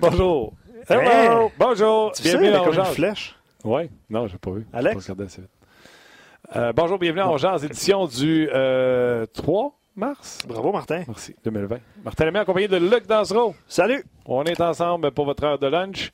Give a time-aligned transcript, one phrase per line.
[0.00, 0.54] Bonjour.
[0.88, 1.52] Hello.
[1.58, 2.12] Bonjour.
[2.12, 3.36] Tu bienvenue une flèche?
[3.64, 3.90] Oui.
[4.08, 4.66] Non, j'ai pas vu.
[4.72, 5.06] Alex?
[5.06, 5.14] Pas
[6.56, 10.38] euh, bonjour, bienvenue en Jazz, édition du euh, 3 mars?
[10.48, 11.04] Bravo, Martin.
[11.06, 11.78] Merci, 2020.
[12.02, 13.54] Martin Lemay, accompagné de Luc Dansereau.
[13.68, 14.02] Salut.
[14.24, 16.10] On est ensemble pour votre heure de lunch.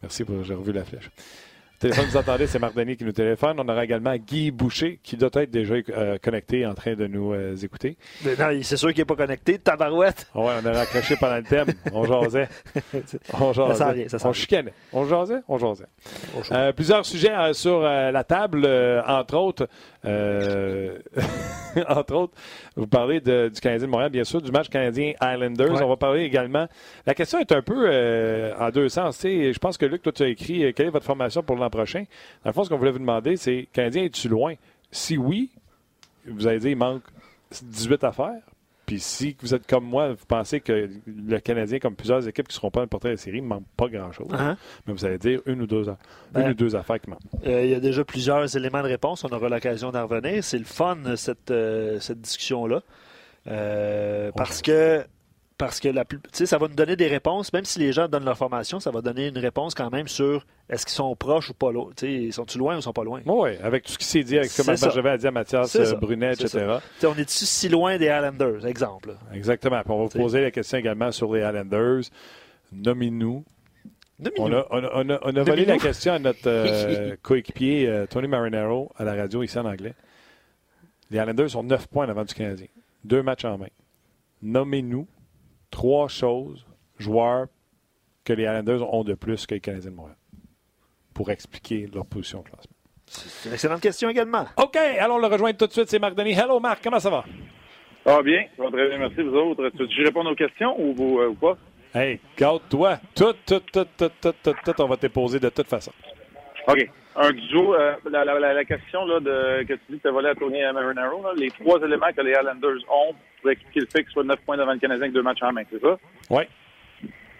[0.00, 1.10] Merci pour, j'ai revu la flèche
[1.84, 3.56] téléphone vous entendez, c'est Marc Denis qui nous téléphone.
[3.58, 7.34] On aura également Guy Boucher qui doit être déjà euh, connecté en train de nous
[7.34, 7.98] euh, écouter.
[8.24, 9.58] non, c'est sûr qu'il n'est pas connecté.
[9.58, 10.26] Tabarouette.
[10.34, 11.66] Ouais, on a raccroché pendant le thème.
[11.92, 12.48] On jasait.
[13.38, 14.08] On jasait.
[14.08, 14.72] Ça sent ça on chicanait.
[14.94, 15.84] On jasait, on jasait.
[16.52, 18.66] Euh, plusieurs sujets sur la table,
[19.06, 19.68] entre autres.
[21.88, 22.34] entre autres,
[22.76, 25.82] vous parlez de, du Canadien de Montréal, bien sûr, du match canadien Islanders.
[25.82, 26.66] On va parler également.
[27.06, 27.90] La question est un peu
[28.58, 29.20] en deux sens.
[29.22, 32.04] Je pense que Luc, toi, tu as écrit quelle est votre formation pour l'an prochain.
[32.44, 34.54] Dans le fond, ce qu'on voulait vous demander, c'est Canadien, es-tu loin?
[34.90, 35.50] Si oui,
[36.26, 37.02] vous allez dire il manque
[37.62, 38.42] 18 affaires.
[38.86, 42.52] Puis si vous êtes comme moi, vous pensez que le Canadien, comme plusieurs équipes qui
[42.52, 44.28] ne seront pas le portrait de série, ne manque pas grand-chose.
[44.28, 44.56] Uh-huh.
[44.86, 45.96] Mais vous allez dire une ou deux, une
[46.32, 47.20] ben, ou deux affaires qui manquent.
[47.46, 49.24] Euh, il y a déjà plusieurs éléments de réponse.
[49.24, 50.44] On aura l'occasion d'en revenir.
[50.44, 52.82] C'est le fun, cette, euh, cette discussion-là.
[53.46, 55.04] Euh, parce que
[55.66, 58.36] parce que la ça va nous donner des réponses, même si les gens donnent leur
[58.36, 61.72] formation, ça va donner une réponse quand même sur est-ce qu'ils sont proches ou pas
[61.72, 61.90] loin.
[62.30, 63.20] Sont-ils loin ou sont pas loin?
[63.26, 66.32] Oui, avec tout ce qui s'est dit, avec comme j'avais dit à Mathias euh, Brunet,
[66.34, 66.78] etc.
[67.04, 69.16] On est si loin des Islanders, exemple?
[69.32, 69.80] Exactement.
[69.88, 72.02] on va vous poser la question également sur les Islanders.
[72.72, 73.44] Nommez-nous.
[74.38, 78.28] On a, on, a, on a, volé la question à notre euh, coéquipier euh, Tony
[78.28, 79.94] Marinero à la radio ici en anglais.
[81.10, 82.68] Les Islanders sont 9 points avant du Canadien.
[83.02, 83.68] Deux matchs en main.
[84.42, 85.08] Nommez-nous
[85.74, 86.64] trois choses,
[86.98, 87.48] joueurs,
[88.24, 90.16] que les Islanders ont de plus que les Canadiens de Montréal
[91.12, 92.76] pour expliquer leur position au classement?
[93.06, 94.46] C'est une excellente question également.
[94.56, 95.88] OK, allons le rejoindre tout de suite.
[95.88, 96.32] C'est Marc Denis.
[96.32, 97.24] Hello, Marc, comment ça va?
[98.06, 98.46] Ah, bien.
[98.56, 99.20] Ça va très bien, merci.
[99.22, 101.58] Vous autres, tu veux réponde aux questions ou, vous, euh, ou pas?
[101.92, 102.98] Hey, garde-toi.
[103.14, 105.92] Tout, tout, tout, tout, tout, tout, tout, on va te poser de toute façon.
[106.68, 106.88] OK.
[107.16, 110.30] Un duo, euh, la, la, la, question là, de, que tu dis que tu volé
[110.30, 114.02] à Tony Marinaro, là, les trois éléments que les Islanders ont pour expliquer le fait
[114.02, 115.96] qu'ils soient 9 points devant le Canadien avec deux matchs en main, c'est ça?
[116.30, 116.42] Oui.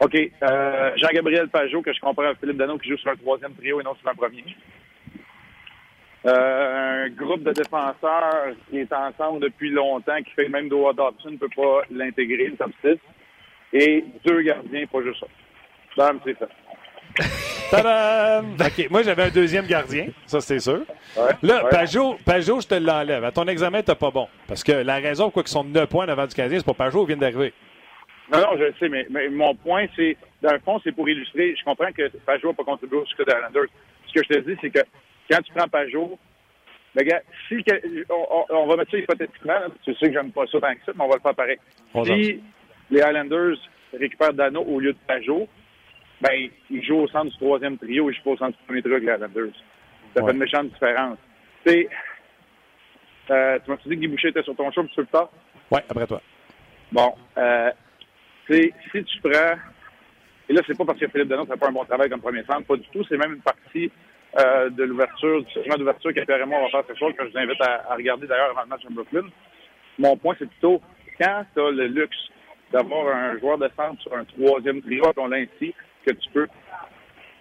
[0.01, 0.17] OK.
[0.43, 3.81] Euh, Jean-Gabriel Pajot, que je compare à Philippe Dano, qui joue sur un troisième trio
[3.81, 4.45] et non sur un premier.
[6.27, 10.93] Euh, un groupe de défenseurs qui est ensemble depuis longtemps, qui fait le même Doha
[10.93, 12.97] Dobson, ne peut pas l'intégrer, le top 6.
[13.73, 15.27] Et deux gardiens, pas juste ça.
[15.97, 16.49] Bam, c'est ça.
[17.73, 20.83] OK, moi, j'avais un deuxième gardien, ça, c'est sûr.
[21.43, 23.25] là, Pajot, Pajot, je te l'enlève.
[23.25, 24.29] À ton examen, t'as pas bon.
[24.47, 27.05] Parce que la raison pourquoi ils sont 9 points devant du Canadien, c'est pour Pajot,
[27.05, 27.53] vient d'arriver.
[28.33, 31.55] Non, non, je sais, mais, mon point, c'est, dans le fond, c'est pour illustrer.
[31.59, 33.69] Je comprends que Pajot n'a pas contribué au succès de Islanders.
[34.07, 34.81] Ce que je te dis, c'est que
[35.31, 36.19] quand tu prends Pajot,
[36.95, 37.57] ben, gars, si,
[38.51, 41.05] on, va mettre ça hypothétiquement, tu sais que j'aime pas ça tant que ça, mais
[41.05, 41.59] on va le faire pareil.
[42.05, 42.41] si
[42.91, 43.57] les Islanders
[43.93, 45.49] récupèrent Dano au lieu de Pajot,
[46.25, 48.65] ben, il joue au centre du troisième trio et je suis pas au centre du
[48.65, 49.55] premier trio avec les Islanders.
[50.17, 51.19] Ça fait une méchante différence.
[51.67, 51.89] Tu
[53.31, 55.13] euh, tu m'as dit que Guy Boucher était sur ton show un petit peu plus
[55.13, 55.31] tard?
[55.71, 56.21] Oui, après toi.
[56.93, 57.71] Bon, euh,
[58.51, 59.55] si tu prends,
[60.49, 62.45] et là, c'est pas parce que Philippe Denon fait pas un bon travail comme premier
[62.45, 63.91] centre, pas du tout, c'est même une partie
[64.39, 67.39] euh, de l'ouverture, du segment d'ouverture qu'apparemment on va faire ce soir, que je vous
[67.39, 69.29] invite à, à regarder d'ailleurs avant le match de Brooklyn.
[69.99, 70.81] Mon point, c'est plutôt
[71.19, 72.31] quand tu as le luxe
[72.73, 75.75] d'avoir un joueur de centre sur un troisième trio, on l'a ainsi,
[76.05, 76.49] que tu peux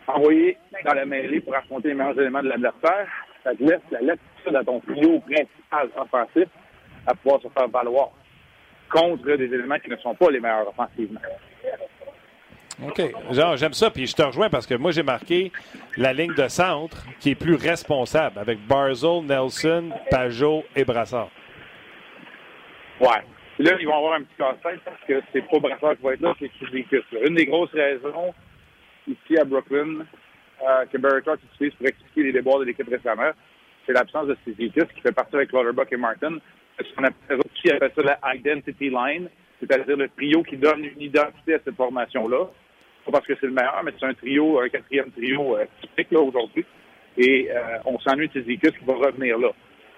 [0.08, 3.08] envoyer dans la mêlée pour affronter les meilleurs éléments de l'adversaire.
[3.44, 6.48] Ça te laisse la latitude à ton trio principal offensif
[7.06, 8.10] à pouvoir se faire valoir
[8.90, 11.20] contre des éléments qui ne sont pas les meilleurs offensivement.
[12.82, 13.02] OK.
[13.32, 13.90] Genre, j'aime ça.
[13.92, 15.52] Puis je te rejoins parce que moi, j'ai marqué
[15.98, 21.30] la ligne de centre qui est plus responsable avec Barzell, Nelson, Pajot et Brassard.
[23.00, 23.22] Ouais.
[23.60, 26.22] Là, ils vont avoir un petit casse-tête parce que c'est pas Brassard qui va être
[26.22, 26.50] là, c'est.
[27.28, 28.34] Une des grosses raisons
[29.08, 30.06] ici à Brooklyn
[30.92, 33.32] que Clark utilise pour expliquer les déboires de l'équipe récemment,
[33.86, 36.38] c'est l'absence de Kizikis qui fait partie avec Clutterbuck et Martin.
[36.98, 39.30] On appelle, aussi appelle ça la identity line,
[39.60, 42.46] c'est-à-dire le trio qui donne une identité à cette formation-là.
[43.06, 46.12] Pas parce que c'est le meilleur, mais c'est un trio, un quatrième trio euh, typique
[46.12, 46.66] là aujourd'hui.
[47.18, 49.50] Et euh, on s'ennuie de Kizikis qui va revenir là.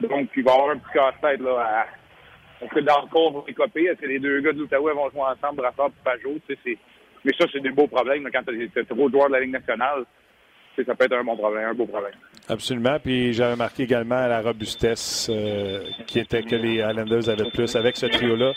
[0.02, 1.86] Donc, il va avoir un petit casse-tête là à
[2.62, 3.88] est-ce que dans le cours vont copier?
[3.88, 6.40] Est-ce que les deux gars de l'Outaouais vont jouer ensemble, Brassard et Pajot?
[7.26, 8.30] Mais ça, c'est des beaux problèmes.
[8.32, 10.06] Quand tu es trop joueur de la Ligue nationale,
[10.76, 12.14] ça peut être un bon problème, un beau problème.
[12.48, 12.98] Absolument.
[13.04, 17.98] Puis j'avais remarqué également la robustesse euh, qui était que les Islanders avaient plus avec
[17.98, 18.54] ce trio-là.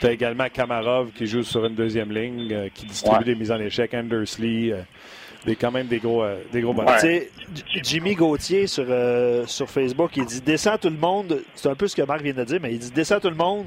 [0.00, 3.52] Tu as également Kamarov qui joue sur une deuxième ligne, euh, qui distribue des mises
[3.52, 4.72] en échec, Andersley.
[4.72, 4.80] Euh,
[5.44, 6.74] des, quand même des gros, euh, des gros
[7.82, 11.42] Jimmy Gauthier sur, euh, sur Facebook, il dit Descends tout le monde.
[11.54, 13.36] C'est un peu ce que Marc vient de dire, mais il dit Descends tout le
[13.36, 13.66] monde.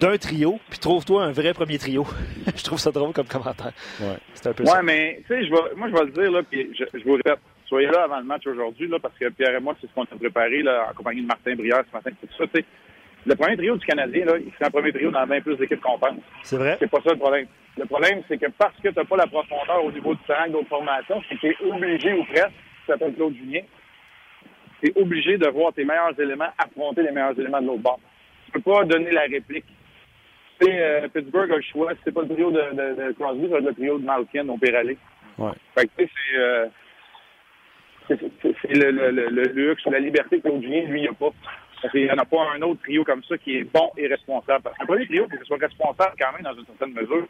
[0.00, 2.06] D'un trio, puis trouve-toi un vrai premier trio.
[2.56, 3.72] je trouve ça drôle comme commentaire.
[4.00, 4.16] Ouais.
[4.34, 6.42] C'est un peu ouais, mais tu sais, je vais, moi, je vais le dire, là,
[6.48, 9.56] puis je, je vous répète, soyez là avant le match aujourd'hui, là, parce que Pierre
[9.56, 12.10] et moi, c'est ce qu'on a préparé, là, en compagnie de Martin Brière ce matin,
[12.20, 12.64] tout ça, tu sais.
[13.26, 15.80] Le premier trio du Canadien, là, il serait un premier trio dans 20 plus d'équipes
[15.80, 16.16] qu'on pense.
[16.44, 16.76] C'est vrai?
[16.78, 17.46] C'est pas ça le problème.
[17.76, 20.48] Le problème, c'est que parce que tu n'as pas la profondeur au niveau du terrain
[20.48, 23.60] d'autres formations, c'est que tu es obligé ou presque, tu t'appelles Claude Julien,
[24.80, 28.00] tu es obligé de voir tes meilleurs éléments affronter les meilleurs éléments de l'autre bord.
[28.48, 29.66] Tu peux pas donner la réplique.
[30.58, 31.92] Tu sais, euh, Pittsburgh a le choix.
[31.92, 34.04] Si c'est pas le trio de, de, de Crosby, ça va être le trio de
[34.04, 34.96] Malkin au Péralé.
[35.36, 35.52] Ouais.
[35.74, 36.38] Fait que, tu sais, c'est...
[36.38, 36.66] Euh,
[38.08, 41.28] c'est le, le, le, le, luxe, la liberté que Claude Julien, lui, il a pas.
[41.92, 44.62] Il n'y en a pas un autre trio comme ça qui est bon et responsable.
[44.62, 46.64] Parce que le premier trio, il faut que ce soit responsable quand même dans une
[46.64, 47.28] certaine mesure.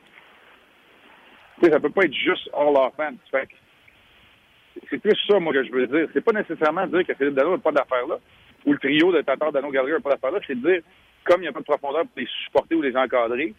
[1.58, 3.18] Tu sais, ça peut pas être juste all offense.
[3.30, 3.48] Fait
[4.88, 6.08] c'est plus ça, moi, que je veux dire.
[6.12, 8.18] C'est pas nécessairement dire que Philippe Dano n'a pas d'affaires là,
[8.64, 10.38] ou le trio de Tatar Dano Gallagher n'a pas d'affaires là.
[10.46, 10.82] C'est de dire,
[11.28, 13.54] comme il n'y a pas de profondeur pour les supporter ou les encadrer,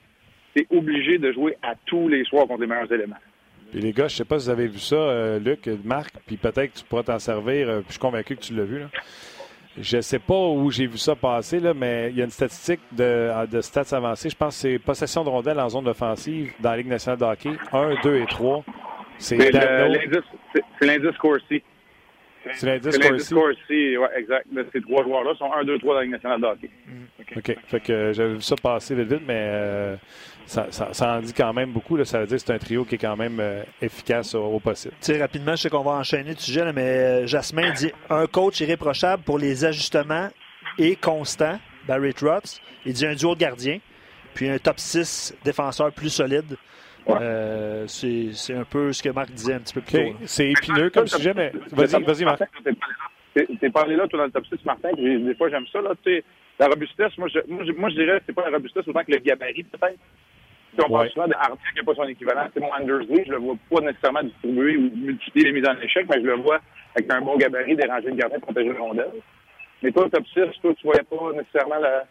[0.56, 3.18] c'est obligé de jouer à tous les soirs contre les meilleurs éléments.
[3.72, 6.38] Puis les gars, je sais pas si vous avez vu ça, euh, Luc, Marc, puis
[6.38, 7.70] peut-être que tu pourras t'en servir.
[7.70, 8.80] Euh, puis je suis convaincu que tu l'as vu.
[8.80, 8.88] Là.
[9.78, 12.82] Je sais pas où j'ai vu ça passer, là, mais il y a une statistique
[12.92, 14.30] de, de stats avancées.
[14.30, 17.26] Je pense que c'est possession de rondelles en zone offensive dans la Ligue nationale de
[17.26, 17.52] hockey.
[17.72, 18.64] 1, 2 et 3.
[19.20, 19.38] C'est
[20.82, 21.62] l'indice Corsi.
[22.54, 23.34] C'est l'indice Corsi.
[23.98, 24.48] oui, exact.
[24.74, 26.70] Ces trois joueurs-là sont 1, 2, 3 dans la Ligue nationale de hockey.
[27.20, 27.34] OK.
[27.38, 27.58] OK.
[27.68, 29.96] Fait que euh, j'avais vu ça passer vite, vite, mais euh,
[30.46, 31.98] ça, ça, ça, en dit quand même beaucoup.
[31.98, 32.06] Là.
[32.06, 34.60] Ça veut dire que c'est un trio qui est quand même euh, efficace au, au
[34.60, 34.94] possible.
[35.20, 39.24] Rapidement, je sais qu'on va enchaîner le sujet, là, mais Jasmin dit un coach irréprochable
[39.24, 40.30] pour les ajustements
[40.78, 42.62] et constant, Barry Trotz.
[42.86, 43.80] Il dit un duo de gardien,
[44.34, 46.56] puis un top 6 défenseur plus solide.
[47.08, 50.12] Euh, c'est un peu ce que Marc disait un petit peu plus okay.
[50.12, 50.18] tôt.
[50.26, 52.42] C'est épineux comme sujet, mais vas-y, vas-y, Marc.
[53.34, 55.82] T'es parlé là, toi, dans le top 6, Martin, des fois, j'aime ça.
[55.82, 55.94] Là,
[56.60, 59.04] la robustesse, moi je, moi, je, moi, je dirais que c'est pas la robustesse autant
[59.04, 60.00] que le gabarit, peut-être.
[60.76, 62.48] Si on parle souvent de Hardy qui n'a pas son équivalent.
[62.54, 66.06] C'est mon Andersley, je le vois pas nécessairement distribuer ou multiplier les mises en échec,
[66.10, 66.60] mais je le vois
[66.96, 69.12] avec un bon gabarit, déranger le gardien, protéger le rondelle.
[69.82, 72.06] Mais toi, le top 6, toi, tu voyais pas nécessairement la,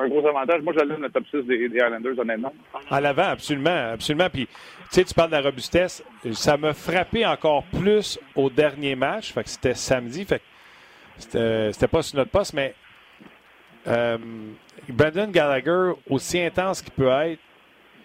[0.00, 0.62] un gros avantage.
[0.62, 2.52] Moi, j'allais le top 6 des, des Islanders, honnêtement.
[2.90, 3.92] À l'avant, absolument.
[3.92, 4.28] Absolument.
[4.30, 4.52] Puis, tu
[4.90, 6.02] sais, tu parles de la robustesse.
[6.32, 9.32] Ça m'a frappé encore plus au dernier match.
[9.32, 10.24] Fait que c'était samedi.
[10.24, 10.42] Fait
[11.18, 12.74] c'était pas sur notre poste, mais
[13.86, 14.16] euh,
[14.88, 17.40] Brandon Gallagher, aussi intense qu'il peut être,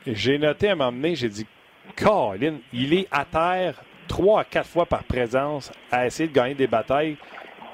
[0.05, 1.47] j'ai noté à un moment donné, j'ai dit,
[1.95, 6.53] Colin, il est à terre trois à quatre fois par présence à essayer de gagner
[6.53, 7.17] des batailles.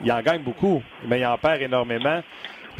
[0.03, 2.21] Il en gagne beaucoup, mais il en perd énormément.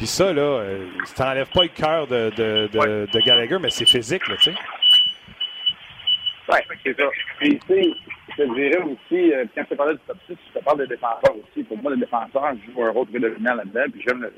[0.02, 3.06] Puis ça, là, euh, ça n'enlève pas le cœur de, de, de, ouais.
[3.06, 4.54] de, Gallagher, mais c'est physique, là, tu sais.
[6.48, 7.04] Oui, c'est ça.
[7.38, 7.82] Puis, tu sais,
[8.30, 10.78] je te dirais aussi, euh, quand je te parlais du top 6, je te parle
[10.78, 11.62] des défenseurs aussi.
[11.62, 14.32] Pour moi, le défenseur joue un rôle prédominant là-dedans, puis j'aime le,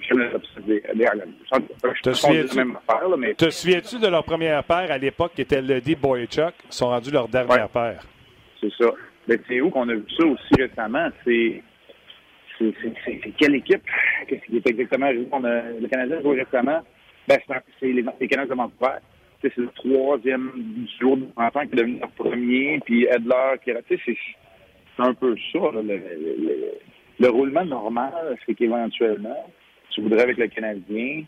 [0.00, 1.06] j'aime le top 6 des, des
[1.94, 5.94] Je te souviens-tu te souviens-tu de leur première paire à l'époque qui était le D.
[5.94, 6.52] Boychuk?
[6.64, 7.72] Ils sont rendus leur dernière ouais.
[7.72, 8.02] paire.
[8.60, 8.90] C'est ça.
[9.28, 11.10] Mais c'est où qu'on a vu ça aussi récemment?
[11.24, 11.62] C'est
[12.58, 13.82] c'est quelle équipe?
[14.28, 16.80] Qu'est-ce qui est exactement on Le Canadien joue récemment.
[17.28, 17.38] Ben,
[17.80, 18.98] c'est les, Canadiens de Vancouver.
[19.42, 20.50] C'est le troisième
[21.00, 25.36] jour de enfant qui est devenu leur premier, puis Edler qui est c'est un peu
[25.52, 25.58] ça.
[25.58, 26.72] Là, le, le,
[27.20, 29.46] le, roulement normal, c'est qu'éventuellement,
[29.90, 31.24] tu voudrais avec le Canadien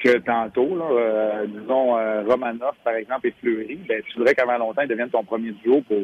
[0.00, 4.82] que tantôt, euh, disons, euh, Romanov, par exemple, et Fleury, ben, tu voudrais qu'avant longtemps,
[4.82, 6.02] ils deviennent ton premier duo pour,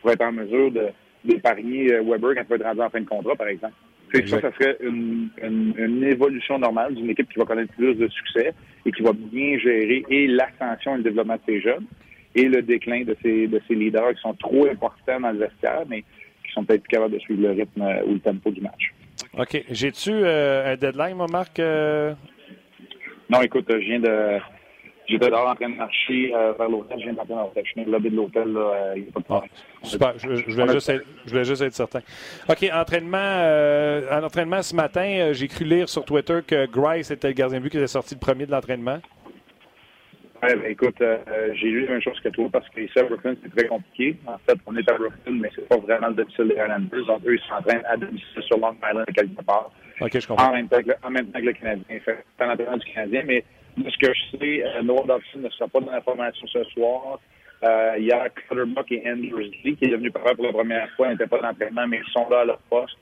[0.00, 0.88] pour être en mesure de
[1.24, 3.74] d'épargner Weber quand il va être rendu en fin de contrat, par exemple.
[4.14, 7.94] C'est ça, ça serait une, une, une évolution normale d'une équipe qui va connaître plus
[7.94, 8.54] de succès
[8.84, 11.86] et qui va bien gérer et l'ascension et le développement de ses jeunes
[12.36, 15.82] et le déclin de ses, de ses leaders qui sont trop importants dans le vestiaire,
[15.88, 18.92] mais qui sont peut-être capables de suivre le rythme ou le tempo du match.
[19.36, 19.64] OK.
[19.70, 21.58] J'ai-tu euh, un deadline, moi, Marc?
[21.58, 22.14] Euh...
[23.28, 24.38] Non, écoute, je viens de
[25.08, 26.98] J'étais dehors en train de marcher euh, vers l'hôtel.
[26.98, 27.64] Je viens d'entrer dans l'hôtel.
[27.64, 28.56] Je suis lobby de l'hôtel.
[28.56, 29.50] Euh, il n'y a pas de problème.
[29.52, 30.18] Ah, super.
[30.18, 32.00] Je, je, voulais juste être, je voulais juste être certain.
[32.48, 32.70] OK.
[32.72, 37.28] Entraînement, euh, en entraînement ce matin, euh, j'ai cru lire sur Twitter que Grice était
[37.28, 38.98] le gardien de but qui était sorti le premier de l'entraînement.
[40.42, 41.18] Ouais, ben, écoute, euh,
[41.54, 44.16] j'ai lu la même chose que toi parce que ici à Brooklyn, c'est très compliqué.
[44.26, 47.06] En fait, on est à Brooklyn, mais c'est pas vraiment le domicile des Islanders.
[47.06, 49.70] Donc, eux, ils s'entraînent à domicile sur Long Island quelque part.
[50.00, 50.48] OK, je comprends.
[50.48, 52.00] En même temps que le, en même temps que le Canadien.
[52.04, 53.44] Fait c'est l'entraînement du Canadien, mais
[53.76, 56.64] de ce que je sais, euh, Noah Dobson ne sera pas dans la formation ce
[56.64, 57.20] soir.
[57.64, 61.26] Euh, hier, Clutterbuck et Andrews Lee, qui est devenu parent pour la première fois, n'étaient
[61.26, 62.96] pas dans l'entraînement, mais ils sont là à leur poste.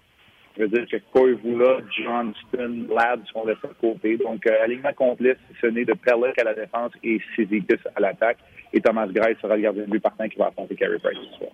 [0.57, 4.17] Ça veut dire que Koivula, Johnston, Ladd sont laissés de côté.
[4.17, 8.39] Donc, euh, alignement complet, ce n'est de Pellick à la défense et Sizikis à l'attaque.
[8.73, 11.39] Et Thomas Gray sera le gardien de but partant qui va affronter Carey Price ce
[11.39, 11.51] soir.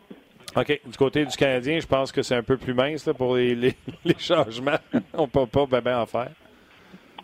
[0.56, 0.80] OK.
[0.84, 3.74] Du côté du Canadien, je pense que c'est un peu plus mince pour les
[4.18, 4.78] changements.
[5.14, 6.32] On ne peut pas bien ben en faire.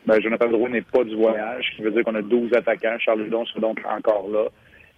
[0.07, 2.97] Ben, Jonathan Drouin n'est pas du voyage, ce qui veut dire qu'on a 12 attaquants.
[3.01, 4.47] Charles Ludon sera donc encore là.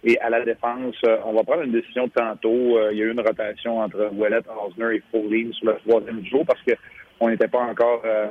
[0.03, 2.77] Et à la défense, euh, on va prendre une décision tantôt.
[2.77, 6.23] Euh, il y a eu une rotation entre Ouellet, Osner et Foley sur le troisième
[6.25, 8.27] jour parce qu'on n'était pas encore euh,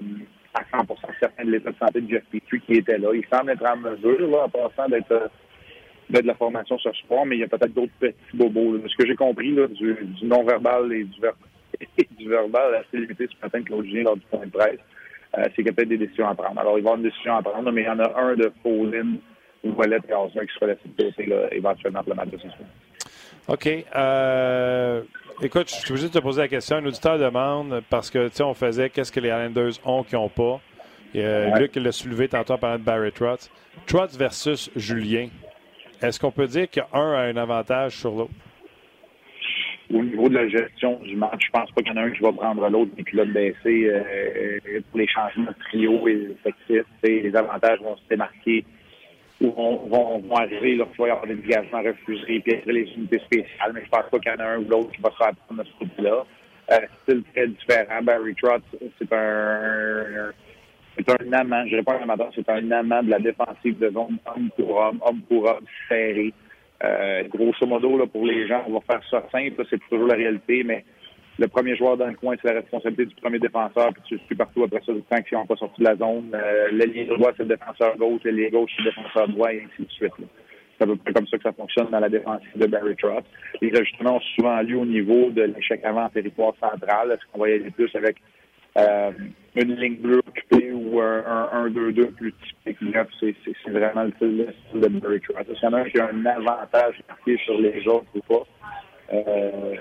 [0.55, 3.11] à 100% certain de l'état de santé de Jeff Petrie qui était là.
[3.13, 5.31] Il semble être en mesure, là, en passant, d'être
[6.09, 8.79] de la formation ce soir, mais il y a peut-être d'autres petits bobos.
[8.89, 11.21] Ce que j'ai compris là, du, non-verbal et du,
[12.19, 14.81] du verbal assez limité ce matin que Claude lors du point de presse,
[15.45, 16.59] c'est qu'il y a peut-être des décisions à prendre.
[16.61, 18.35] Alors, il va y avoir une décision à prendre, mais il y en a un
[18.35, 19.03] de Foley
[19.65, 22.39] ou Wallet et Osner qui sera laissé de côté là, éventuellement pour le match de
[22.39, 22.69] ce soir.
[23.49, 23.69] OK.
[23.97, 25.03] Euh,
[25.43, 26.77] écoute, je suis obligé de te poser la question.
[26.77, 30.15] Un auditeur demande, parce que, tu sais, on faisait qu'est-ce que les Islanders ont qui
[30.15, 30.61] n'ont pas?
[31.15, 31.61] Et, euh, ouais.
[31.61, 33.51] Luc l'a soulevé tantôt en parlant de Barry Trotz.
[33.87, 35.29] Trotz versus Julien.
[36.03, 38.33] Est-ce qu'on peut dire qu'un a un avantage sur l'autre?
[39.93, 42.11] Au niveau de la gestion du match, je pense pas qu'il y en a un
[42.11, 44.59] qui va prendre l'autre et puis là baisser euh,
[44.91, 46.85] pour les changements de trio et effectifs.
[47.03, 48.65] Les avantages vont se démarquer
[49.41, 52.93] où vont, vont, vont arriver, là, il va y avoir des engagements refusés, puis les
[52.97, 55.11] unités spéciales, mais je pense pas qu'il y en a un ou l'autre qui va
[55.11, 56.25] se faire prendre ce côté-là.
[56.71, 58.03] Euh, style très différent.
[58.03, 58.63] Barry Trotz,
[58.99, 60.33] c'est un,
[60.97, 63.91] c'est un amant, je dirais pas un amateur, c'est un amant de la défensive de
[63.91, 66.35] zone homme pour homme, homme pour homme, serré.
[66.85, 70.15] Euh, grosso modo, là, pour les gens, on va faire ça simple, c'est toujours la
[70.15, 70.85] réalité, mais
[71.39, 74.35] le premier joueur dans le coin, c'est la responsabilité du premier défenseur, puis tu suis
[74.37, 76.31] partout après ça, tant qu'ils n'ont pas sorti de la zone.
[76.35, 79.87] Euh, l'ailier droit, c'est le défenseur gauche, l'ailier gauche, c'est le défenseur droit, et ainsi
[79.87, 80.13] de suite.
[80.79, 83.25] C'est à peu près comme ça que ça fonctionne dans la défensive de Barry Trotz.
[83.61, 87.11] Les ajustements ont souvent lieu au niveau de l'échec avant en territoire central.
[87.11, 88.17] Est-ce qu'on va y aller plus avec
[88.77, 89.11] euh,
[89.57, 92.79] une ligne bleue occupée ou un 1-2-2 plus typique?
[93.21, 95.49] C'est vraiment le style de Barry Trotz.
[95.49, 97.03] Est-ce qu'il y en a un qui a un avantage
[97.45, 98.47] sur les autres ou pas?
[99.13, 99.75] Euh,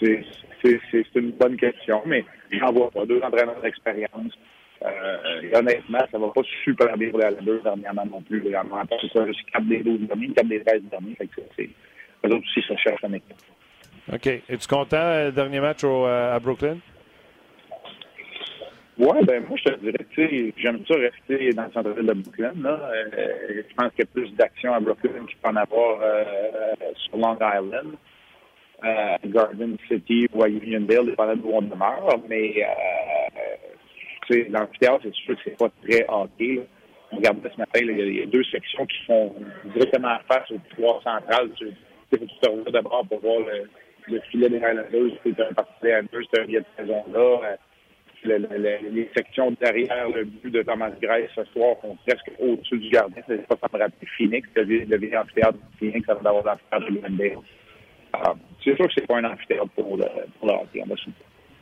[0.00, 3.04] c'est une bonne question, mais j'en vois pas.
[3.06, 4.32] Deux entraîneurs d'expérience.
[4.84, 8.40] Euh, honnêtement, ça va pas super bien pour les deux dernièrement non plus.
[8.40, 8.82] Vraiment.
[9.00, 11.14] C'est ça, juste 4 des 12 derniers, 4 des 13 derniers.
[11.14, 11.70] Fait que c'est,
[12.24, 13.36] eux autres aussi, ça cherche un équipe.
[14.12, 14.26] OK.
[14.26, 16.78] Es-tu content, euh, dernier match au, euh, à Brooklyn?
[19.04, 22.12] Oui, ben moi, je te dirais, tu sais, j'aime ça rester dans le centre-ville de
[22.12, 22.52] Brooklyn.
[22.62, 22.88] Là.
[22.94, 26.72] Euh, je pense qu'il y a plus d'action à Brooklyn qu'il peut en avoir euh,
[26.94, 27.96] sur Long Island
[28.84, 32.16] euh, Garden City ou à Uniondale, dépendant d'où on demeure.
[32.28, 32.64] Mais
[34.30, 36.54] euh, l'amphithéâtre, c'est sûr que c'est pas très hockey.
[36.56, 36.62] Là.
[37.10, 39.34] On regardait ce matin, il y, a deux sections qui font
[39.74, 41.50] directement face aux trois centrales.
[41.56, 41.66] Tu
[42.12, 43.68] tu te revois d'abord pour voir le,
[44.06, 45.18] le, filet des Highlanders.
[45.24, 47.40] C'est un parti Highlanders, c'est un billet de saison-là.
[47.44, 47.56] Euh,
[48.24, 52.78] le, le, les sections derrière le but de Thomas Grace ce soir sont presque au-dessus
[52.78, 53.22] du gardien.
[53.26, 56.98] C'est pas ça me rappelle Phoenix, le vieil amphithéâtre de Phoenix avant d'avoir l'amphithéâtre de
[56.98, 57.38] Uniondale.
[58.12, 60.04] Ah, c'est sûr que c'est pas un amphithéâtre pour le,
[60.38, 60.82] pour le hockey.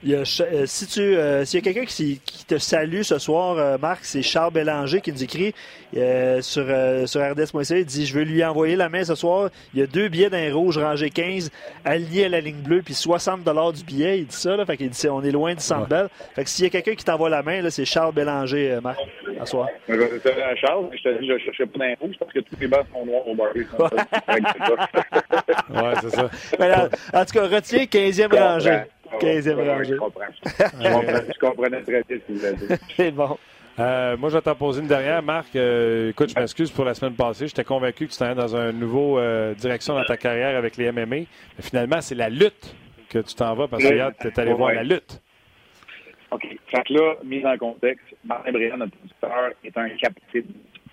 [0.03, 3.03] Il y a, euh, si tu, euh, s'il y a quelqu'un qui, qui, te salue
[3.03, 5.55] ce soir, euh, Marc, c'est Charles Bélanger qui nous écrit
[5.95, 6.65] euh, sur,
[7.07, 7.79] sur RDS.ca.
[7.79, 9.51] Il dit Je veux lui envoyer la main ce soir.
[9.75, 11.51] Il y a deux billets d'un rouge rangé 15
[11.85, 14.21] alignés à la ligne bleue, puis 60 du billet.
[14.21, 14.57] Il dit ça.
[14.57, 16.09] Là, fait qu'il dit On est loin du centre ouais.
[16.35, 18.99] Fait que s'il y a quelqu'un qui t'envoie la main, là, c'est Charles Bélanger, Marc,
[19.39, 19.69] à soir.
[19.87, 23.05] Charles, je te dis Je cherchais pas d'un rouge parce que tous les balles sont
[23.05, 23.69] noirs au barbecue.
[25.71, 26.31] ouais, c'est ça.
[26.59, 28.81] Mais, en, tout cas, retiens 15e rangée.
[29.19, 29.85] 15e rangée.
[29.93, 30.25] Je comprends.
[30.43, 32.83] je comprenais très bien ce que vous avez dit.
[32.97, 33.39] C'est bon.
[33.79, 35.23] Euh, moi, je vais t'en poser une dernière.
[35.23, 37.47] Marc, euh, écoute, je m'excuse pour la semaine passée.
[37.47, 40.93] J'étais convaincu que tu t'en dans une nouvelle euh, direction dans ta carrière avec les
[40.93, 41.07] MMA.
[41.07, 41.27] Mais
[41.61, 42.75] finalement, c'est la lutte
[43.09, 45.23] que tu t'en vas parce que hier, tu es allé voir la lutte.
[46.31, 46.47] OK.
[46.71, 50.45] Fait que là, mise en contexte, Martin Briand, notre producteur, est un capitaine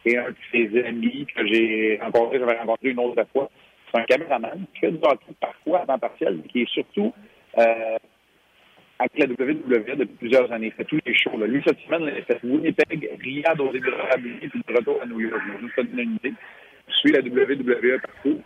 [0.06, 3.50] et un de ses amis que j'ai rencontré, j'avais rencontré une autre fois.
[3.92, 7.14] C'est un caméraman qui fait du hockey parfois à temps partiel, mais qui est surtout
[7.58, 7.98] euh,
[9.00, 10.68] avec la WWE depuis plusieurs années.
[10.68, 11.38] Il fait tous les shows.
[11.38, 11.48] Là.
[11.48, 15.20] Lui, cette semaine, il fait Winnipeg, Riyad aux Émirats Arabes puis le retour à New
[15.20, 15.42] York.
[15.76, 16.34] Pour donner une idée.
[16.88, 18.42] Je suis la WWE partout.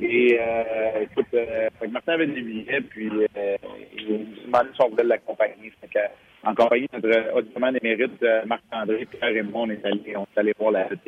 [0.00, 3.56] Et euh, écoute, euh, Martin avait des billets, puis euh,
[3.96, 5.72] il m'a demandé si on voulait l'accompagner.
[6.44, 10.24] En compagnie de notre auditement émérite, euh, Marc-André, Pierre et moi, on est allé, on
[10.24, 11.00] est allé voir la lutte.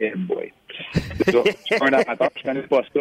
[0.00, 0.52] Hey boy.
[0.92, 1.32] C'est.
[1.32, 3.00] Je suis un amateur, je connais pas ça.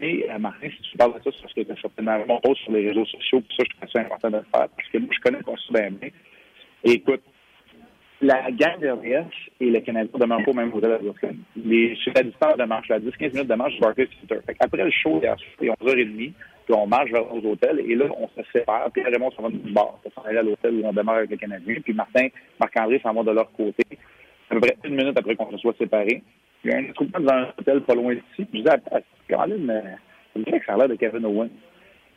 [0.00, 2.40] Mais euh, Martin, si tu parles de ça, c'est parce que tu as certainement mon
[2.40, 4.88] post sur les réseaux sociaux, puis ça, je trouve ça important de le faire, parce
[4.92, 5.90] que moi, je connais le conçu bien
[6.84, 7.22] écoute,
[8.22, 11.36] la gang de RDS et le Canadien demeurent pas au même hôtel à Brooklyn.
[11.56, 14.40] C'est la distance de marche, la 10-15 minutes de marche du Barclays Center.
[14.58, 18.28] Après le show, il est 11h30, puis on marche vers nos hôtels, et là, on
[18.28, 18.90] se sépare.
[18.92, 21.30] Puis Raymond s'en va du bar pour s'en aller à l'hôtel où on demeure avec
[21.30, 21.76] le Canadien.
[21.82, 23.84] Puis Martin, Marc-André s'en va de leur côté.
[24.50, 26.22] À peu près une minute après qu'on se soit séparés.
[26.64, 28.48] Il y a un instrument dans un hôtel pas loin d'ici.
[28.52, 29.82] Je dis, attends, Caroline, mais
[30.34, 31.50] c'est vrai que ça de Kevin Owens.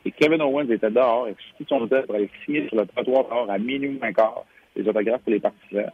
[0.04, 3.24] Et Kevin Owens était dehors, il de son hôtel pour aller signer sur le trottoir
[3.24, 4.44] dehors à minuit un quart
[4.76, 5.90] les autographes pour les partisans.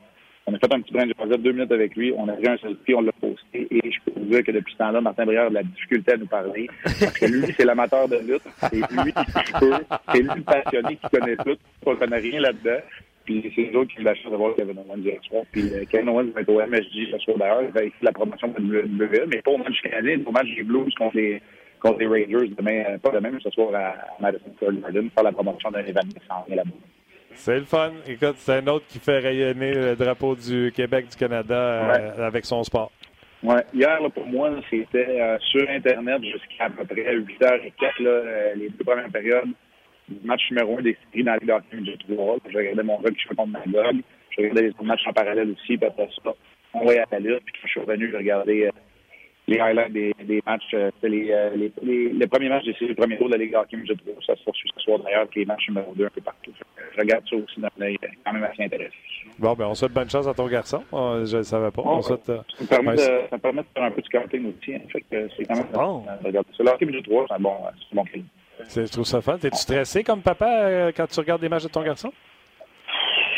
[0.46, 2.12] On a fait un petit brin de jasette, deux minutes avec lui.
[2.16, 3.68] On a pris un selfie, on l'a posté.
[3.70, 6.12] Et je peux vous dire que depuis ce temps-là, Martin Brière a de la difficulté
[6.14, 6.66] à nous parler.
[6.82, 8.42] Parce que lui, c'est l'amateur de lutte.
[8.58, 9.72] C'est lui qui peut.
[10.12, 11.56] C'est lui le passionné qui connaît tout.
[11.86, 12.80] On connaît rien là-dedans.
[13.30, 15.44] Puis c'est nous autres qui ont eu la chance de voir Kevin Owens hier soir.
[15.52, 17.62] Puis euh, Kevin Owens va être au MSG ce soir d'ailleurs.
[17.76, 21.16] Il la promotion de WWE, mais pas au match canadien, au match des Blues contre
[21.16, 21.40] les,
[21.78, 25.22] contre les Rangers demain, euh, pas demain, mais ce soir à Madison Square Garden, faire
[25.24, 26.70] la promotion d'un événement rien là-bas.
[27.34, 27.92] C'est le fun.
[28.08, 32.44] Écoute, c'est un autre qui fait rayonner le drapeau du Québec, du Canada euh, avec
[32.44, 32.90] son sport.
[33.44, 33.62] Ouais.
[33.72, 38.70] Hier, là, pour moi, c'était euh, sur Internet jusqu'à à peu près 8h04, là, les
[38.70, 39.50] deux premières périodes.
[40.24, 42.36] Match numéro un des séries dans la Ligue du Trois.
[42.48, 43.96] Je regardais mon joue contre Magog.
[44.30, 45.76] Je regardais les autres matchs en parallèle aussi.
[45.76, 46.32] Puis après ça,
[46.74, 47.44] on voyait à la lutte.
[47.44, 48.70] Puis quand je suis revenu, je regardais
[49.48, 50.62] les highlights des, des matchs.
[50.70, 53.54] C'était les, les, les, les, premiers matchs des séries, le premier tour de la Ligue
[53.54, 54.14] hockey du Trois.
[54.26, 56.52] Ça se poursuit ce soir d'ailleurs, puis les matchs numéro 2 un peu partout.
[56.94, 58.94] Je regarde ça aussi d'un œil quand même assez intéressant.
[59.38, 60.82] Bon, ben on souhaite bonne chance à ton garçon.
[60.92, 61.82] je ne savais pas.
[61.84, 64.06] Oh, on souhaite, ça, me permet de, ça me permet de faire un peu de
[64.06, 64.74] scouting aussi.
[64.74, 64.80] Hein.
[64.92, 66.04] Fait que c'est quand même bon.
[66.22, 66.62] de regarder ça.
[66.62, 67.54] Le hockey du 3, c'est un bon,
[67.88, 68.24] c'est bon film.
[68.68, 69.38] Je trouve ça fun.
[69.38, 72.12] T'es-tu stressé comme papa euh, quand tu regardes des matchs de ton garçon?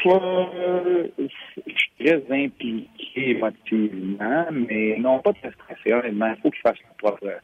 [0.04, 5.90] Euh, je suis très impliqué émotivement, mais non, pas très stressé.
[6.04, 7.40] Il faut qu'il fasse leur propre.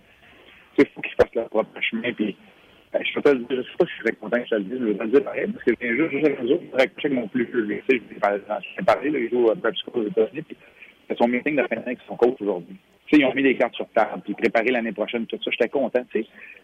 [0.77, 2.13] Il faut qu'il fasse leur propre chemin.
[2.13, 2.37] Puis,
[2.93, 4.85] ben, je ne sais pas si je serais content que je te le dise, je
[4.85, 7.29] vais le dire pareil, parce que un jour, juste avec nous autres, je avec mon
[7.29, 10.57] plus vieux je il joue à États-Unis, puis
[11.11, 11.15] de
[11.69, 12.77] fin coach aujourd'hui.
[13.11, 15.51] Ils ont mis des cartes sur table, puis préparé l'année prochaine, tout ça.
[15.51, 16.05] J'étais content.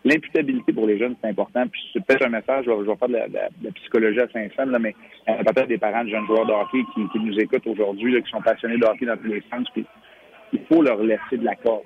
[0.04, 1.66] L'imputabilité pour les jeunes, c'est important.
[1.68, 4.20] Puis c'est peut-être un message, je vais, je vais faire de la, de, la, psychologie
[4.20, 4.94] à Saint-Saëns, là, mais
[5.26, 7.66] il y a peut-être des parents de jeunes joueurs de hockey qui, qui nous écoutent
[7.66, 9.86] aujourd'hui, qui sont passionnés de hockey dans tous les sens, puis
[10.52, 11.84] il faut leur laisser de la corde.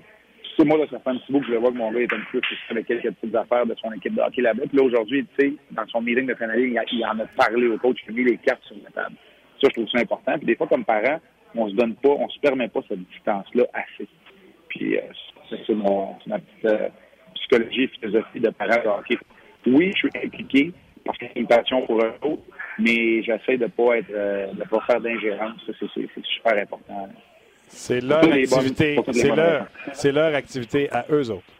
[0.57, 2.12] Tu moi, là, ça fait un petit bout que je vois que mon gars est
[2.12, 4.64] un peu frustré avec quelques petites affaires de son équipe de hockey là-bas.
[4.68, 7.27] Puis là, aujourd'hui, tu sais, dans son meeting de fin d'année, il, il en a
[7.37, 9.14] parlé au coach, il a mis les cartes sur la table.
[9.62, 10.37] Ça, je trouve ça important.
[10.37, 11.21] Puis des fois, comme parents,
[11.55, 14.09] on se donne pas, on se permet pas cette distance-là assez.
[14.69, 15.01] Puis euh,
[15.67, 16.89] c'est mon ma petite euh,
[17.35, 19.19] psychologie et philosophie de parent de hockey.
[19.67, 20.73] Oui, je suis impliqué
[21.05, 22.43] parce que c'est une passion pour eux autres,
[22.79, 25.61] mais j'essaie de pas être euh, de pas faire d'ingérence.
[25.67, 27.09] Ça, c'est super important.
[27.69, 28.99] C'est leur activité.
[29.13, 31.58] C'est leur, c'est leur activité à eux autres.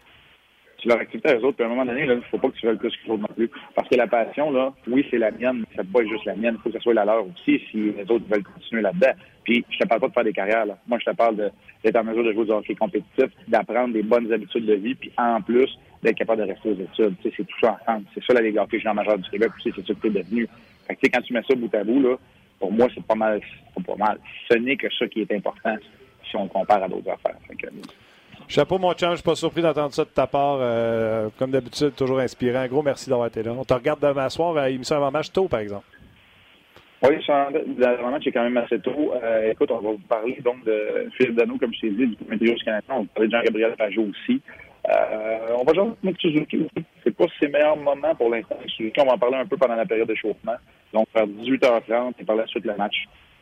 [0.81, 1.57] C'est leur activité à eux autres.
[1.57, 3.23] Puis à un moment donné, il ne faut pas que tu veuilles plus que l'autre
[3.23, 3.51] non plus.
[3.75, 6.25] Parce que la passion, là, oui, c'est la mienne, mais ça peut pas être juste
[6.25, 6.55] la mienne.
[6.59, 9.13] Il faut que ce soit la leur aussi si les autres veulent continuer là-dedans.
[9.45, 10.67] Puis je te parle pas de faire des carrières.
[10.67, 10.79] Là.
[10.87, 11.37] Moi, je te parle
[11.83, 15.11] d'être en mesure de jouer du hockey compétitif, d'apprendre des bonnes habitudes de vie, puis
[15.17, 15.71] en plus,
[16.03, 17.17] d'être capable de rester aux études.
[17.23, 18.07] Tu sais, c'est tout ça ensemble.
[18.15, 20.47] C'est ça la Ligue hockey majeure du Québec, puis c'est ça que tu es devenu.
[20.87, 22.17] Fait que, tu sais, quand tu mets ça bout à bout, là,
[22.61, 23.41] pour moi, c'est pas mal.
[23.87, 24.19] Pas mal.
[24.51, 25.77] Ce n'est que ça qui est important
[26.29, 27.37] si on compare à d'autres affaires.
[27.47, 27.69] Fait que,
[28.49, 30.57] Chapeau, mon chum, je suis pas surpris d'entendre ça de ta part.
[30.61, 32.67] Euh, comme d'habitude, toujours inspirant.
[32.67, 33.53] Gros merci d'avoir été là.
[33.53, 35.85] On te regarde demain soir à l'émission avant-match tôt, par exemple.
[37.03, 37.11] Oui,
[37.77, 39.13] l'avant-match est quand même assez tôt.
[39.23, 42.17] Euh, écoute, on va vous parler donc de Philippe Dano, comme je t'ai dit, du
[42.27, 42.95] Météo Canadien.
[42.95, 44.41] On va parler de Jean-Gabriel Pajot aussi.
[44.89, 46.87] Euh, on va jouer avec Suzuki aussi.
[47.05, 48.57] C'est pas ses meilleurs moments pour l'instant.
[48.67, 50.57] Suzuki, on va en parler un peu pendant la période d'échauffement.
[50.95, 52.97] Donc, vers 18h30 et par la suite, le match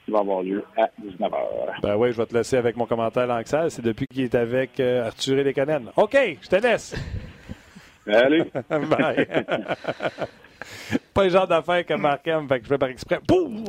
[0.06, 1.80] qui va avoir lieu à 19h.
[1.82, 3.70] Ben oui, je vais te laisser avec mon commentaire Lanxal.
[3.70, 5.82] C'est depuis qu'il est avec euh, Arthur et les Canettes.
[5.96, 6.94] OK, je te laisse.
[8.06, 8.44] Salut.
[8.70, 9.26] Bye.
[11.12, 13.18] pas le genre d'affaire que Marc aime, fait que je fais par exprès.
[13.26, 13.64] Boum!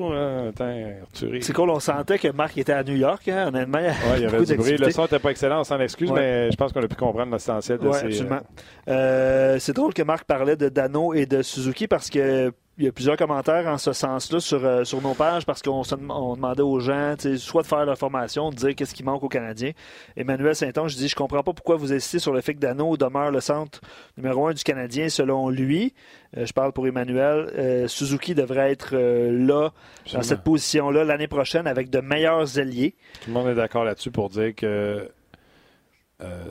[1.42, 3.80] C'est cool, on sentait que Marc était à New York, hein, honnêtement.
[3.80, 4.78] Oui, il y avait du bruit.
[4.78, 6.20] Le son n'était pas excellent, on s'en excuse, ouais.
[6.20, 8.06] mais je pense qu'on a pu comprendre l'essentiel de ouais, ces...
[8.06, 8.42] absolument.
[8.88, 12.88] Euh, c'est drôle que Marc parlait de Dano et de Suzuki parce que il y
[12.88, 16.62] a plusieurs commentaires en ce sens-là sur, euh, sur nos pages parce qu'on on demandait
[16.62, 19.72] aux gens soit de faire leur formation, de dire qu'est-ce qui manque aux Canadiens.
[20.16, 23.32] Emmanuel Saint-Onge dit Je comprends pas pourquoi vous insistez sur le fait que Dano demeure
[23.32, 23.82] le centre
[24.16, 25.96] numéro un du Canadien selon lui.
[26.38, 27.52] Euh, je parle pour Emmanuel.
[27.58, 29.72] Euh, Suzuki devrait être là,
[30.14, 32.94] dans cette position-là, l'année prochaine avec de meilleurs alliés.
[33.22, 35.10] Tout le monde est d'accord là-dessus pour dire que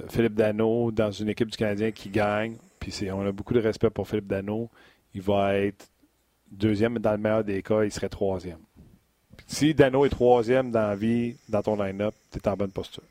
[0.09, 3.91] Philippe Dano, dans une équipe du Canadien qui gagne, puis on a beaucoup de respect
[3.91, 4.71] pour Philippe Dano,
[5.15, 5.87] il va être
[6.51, 8.59] deuxième, mais dans le meilleur des cas, il serait troisième.
[9.47, 13.03] Si Dano est troisième dans la vie, dans ton line-up, tu es en bonne posture.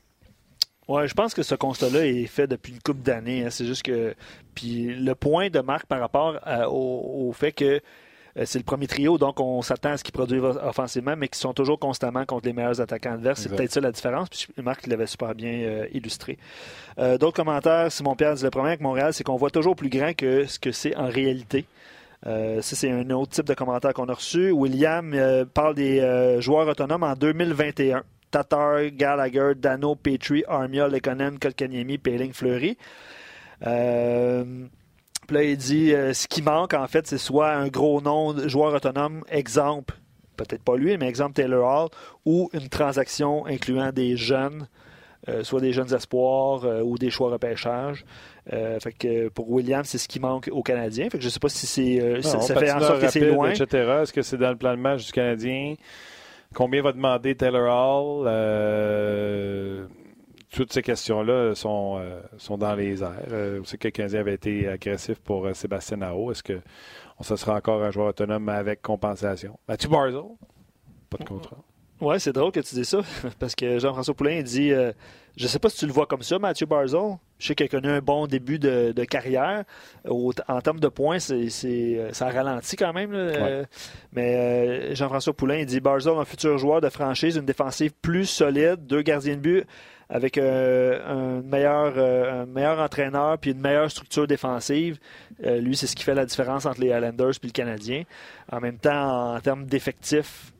[0.87, 3.45] Oui, je pense que ce constat-là est fait depuis une couple d'années.
[3.45, 3.49] Hein.
[3.49, 4.13] C'est juste que.
[4.53, 7.81] Puis le point de marque par rapport à, au, au, fait que
[8.37, 11.39] euh, c'est le premier trio, donc on s'attend à ce qu'ils produisent offensivement, mais qui
[11.39, 13.41] sont toujours constamment contre les meilleurs attaquants adverses.
[13.41, 14.29] C'est peut-être ça la différence.
[14.29, 16.37] Puis Marc l'avait super bien euh, illustré.
[16.99, 19.89] Euh, D'autres commentaires, Simon Pierre dit le problème avec Montréal, c'est qu'on voit toujours plus
[19.89, 21.65] grand que ce que c'est en réalité.
[22.27, 24.51] Euh, ça, c'est un autre type de commentaire qu'on a reçu.
[24.51, 28.03] William euh, parle des euh, joueurs autonomes en 2021.
[28.31, 32.77] Tatar, Gallagher, Dano, Petrie, Armia, Lekonen, Kotkaniemi, Péling, Fleury.
[33.61, 33.69] Puis
[35.35, 38.73] là, il dit ce qui manque, en fait, c'est soit un gros nom de joueur
[38.73, 39.95] autonome, exemple,
[40.35, 41.89] peut-être pas lui, mais exemple Taylor Hall,
[42.25, 44.67] ou une transaction incluant des jeunes,
[45.43, 48.03] soit des jeunes espoirs ou des choix repêchage.
[48.53, 51.09] Euh, fait que pour Williams, c'est ce qui manque aux Canadiens.
[51.09, 53.51] Fait que je sais pas si c'est ça, fait en sorte que c'est loin.
[53.51, 55.75] Est-ce que c'est dans le plan de match du Canadien?
[56.53, 59.89] Combien va demander Taylor Hall?
[60.51, 62.01] toutes ces questions-là sont,
[62.37, 63.59] sont dans les airs.
[63.59, 66.31] on sait que le Canadien avait été agressif pour Sébastien Nao.
[66.31, 66.61] Est-ce que
[67.19, 69.59] on se sera encore un joueur autonome avec compensation?
[69.67, 70.21] Mathieu Barzell,
[71.09, 71.57] pas de contrat.
[72.01, 72.99] Oui, c'est drôle que tu dis ça,
[73.39, 74.91] parce que Jean-François Poulain dit Je euh,
[75.37, 77.17] Je sais pas si tu le vois comme ça, Mathieu Barzell.
[77.39, 79.63] Je sais qu'il a connu un bon début de, carrière.
[80.05, 83.11] en termes de points, c'est, euh, ça ralentit quand même.
[83.13, 83.63] Euh,
[84.11, 89.01] mais Jean-François Poulain dit Barzell, un futur joueur de franchise, une défensive plus solide, deux
[89.01, 89.65] gardiens de but
[90.07, 94.99] avec un, meilleur, un meilleur entraîneur puis une meilleure structure défensive.
[95.43, 98.03] lui, c'est ce qui fait la différence entre les Highlanders et le Canadien.
[98.51, 100.53] En même temps, en termes d'effectifs,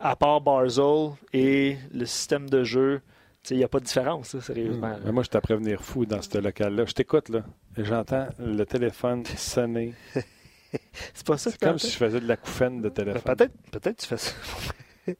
[0.00, 3.02] à part Barzell et le système de jeu,
[3.50, 4.96] il n'y a pas de différence, sérieusement.
[5.04, 6.84] Mais moi, je t'ai venir fou dans ce local-là.
[6.86, 7.42] Je t'écoute, là,
[7.76, 9.94] j'entends le téléphone sonner.
[11.14, 13.22] c'est pas ça C'est comme si je faisais de la couffaine de téléphone.
[13.22, 14.32] peut-être, peut-être tu fais ça.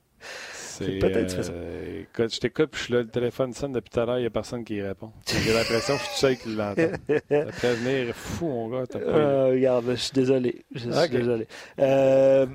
[0.81, 1.53] Peut-être tu fais ça.
[1.53, 4.17] Euh, écoute, je t'écoute, puis je suis là, le téléphone sonne depuis tout à l'heure,
[4.17, 5.13] il n'y a personne qui répond.
[5.27, 6.89] J'ai l'impression que je suis seul qui l'entend.
[7.53, 8.87] Fait venir fou, mon gars.
[8.87, 8.99] Pas...
[8.99, 10.65] Euh, regarde, je suis désolé.
[10.75, 11.47] Je suis désolé.
[11.79, 12.47] Euh,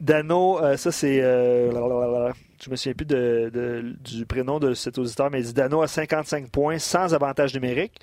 [0.00, 1.20] Dano, euh, ça c'est.
[1.22, 2.32] Euh,
[2.62, 6.50] je me souviens plus du prénom de cet auditeur, mais il dit Dano a 55
[6.50, 7.98] points sans avantage numérique.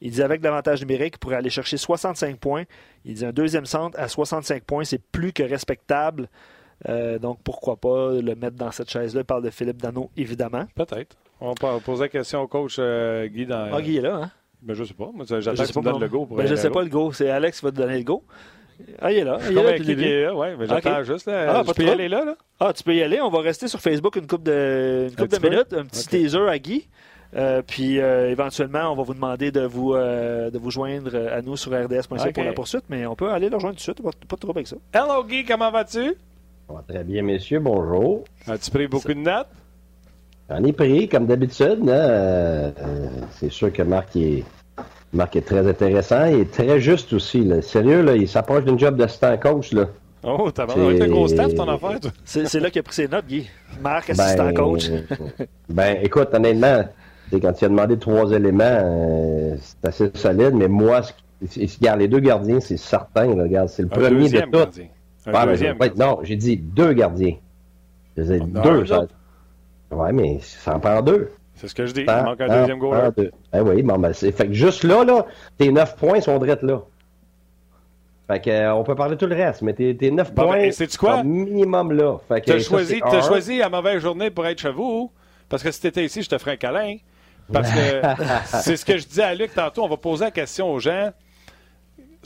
[0.00, 2.64] Il dit avec l'avantage numérique, pour aller chercher 65 points.
[3.04, 6.28] Il dit un deuxième centre à 65 points, c'est plus que respectable.
[6.88, 9.22] Euh, donc pourquoi pas le mettre dans cette chaise-là?
[9.22, 10.66] Il parle de Philippe Dano, évidemment.
[10.76, 11.16] Peut-être.
[11.40, 13.70] On va poser la question au coach Guy dans.
[13.72, 14.30] Ah, Guy est là, hein?
[14.62, 15.10] Ben, je sais pas.
[15.40, 16.26] J'attends que tu me donnes le go.
[16.26, 17.12] Pour ben, je sais pas le go.
[17.12, 18.24] C'est Alex qui va te donner le go.
[19.00, 19.38] Ah, il est là.
[19.50, 20.34] Il est là, il est là.
[20.34, 21.26] Ouais, mais j'attends juste.
[21.26, 21.58] Là.
[21.58, 23.20] Ah, tu peux y aller là, là, Ah, tu peux y aller.
[23.20, 25.72] On va rester sur Facebook une couple de, une couple de minutes.
[25.72, 26.88] Un petit teaser à Guy.
[27.36, 31.42] Euh, puis euh, éventuellement, on va vous demander de vous, euh, de vous joindre à
[31.42, 34.02] nous sur rds.ca pour la poursuite, mais on peut aller le rejoindre tout de suite,
[34.02, 34.76] pas, pas trop avec ça.
[34.94, 36.14] Hello Guy, comment vas-tu?
[36.86, 38.24] très bien, messieurs, bonjour.
[38.46, 39.48] As-tu pris beaucoup de notes?
[40.48, 41.84] J'en ai pris, comme d'habitude.
[43.32, 44.44] C'est sûr que Marc est,
[45.12, 47.42] Marc est très intéressant et très juste aussi.
[47.42, 47.62] Là.
[47.62, 49.72] Sérieux, là, il s'approche d'une job d'assistant coach.
[49.72, 49.86] Là.
[50.22, 52.10] Oh, t'as vraiment un gros staff ton affaire, toi.
[52.24, 53.48] C'est là qu'il a pris ses notes, Guy.
[53.80, 54.90] Marc, assistant ben, coach.
[55.68, 56.84] ben, écoute, honnêtement,
[57.32, 61.02] quand tu as demandé trois éléments, euh, c'est assez solide, mais moi,
[61.40, 63.26] regarde, les deux gardiens, c'est certain.
[63.26, 64.80] regarde, c'est le premier de tout.
[65.26, 67.34] Un deuxième non, j'ai dit deux gardiens.
[68.16, 68.86] J'ai dit deux.
[68.86, 69.06] Ça...
[69.90, 71.30] Ouais, mais ça en prend deux.
[71.58, 72.02] C'est ce que je dis.
[72.02, 73.12] Il manque un deuxième goal.
[73.52, 74.32] Ben oui, bon, ben, c'est...
[74.32, 75.26] Fait que juste là, là,
[75.58, 76.82] tes 9 points sont drettes là.
[78.28, 80.72] Fait que, euh, on peut parler tout le reste, mais tes, tes 9 points ben,
[80.98, 81.24] quoi?
[81.24, 82.18] minimum là.
[82.28, 85.10] Fait que, t'as choisi, as choisi à mauvaise journée pour être chez vous,
[85.48, 86.96] parce que si t'étais ici, je te ferais un câlin.
[87.50, 88.02] Parce que
[88.44, 91.10] c'est ce que je disais à Luc tantôt, on va poser la question aux gens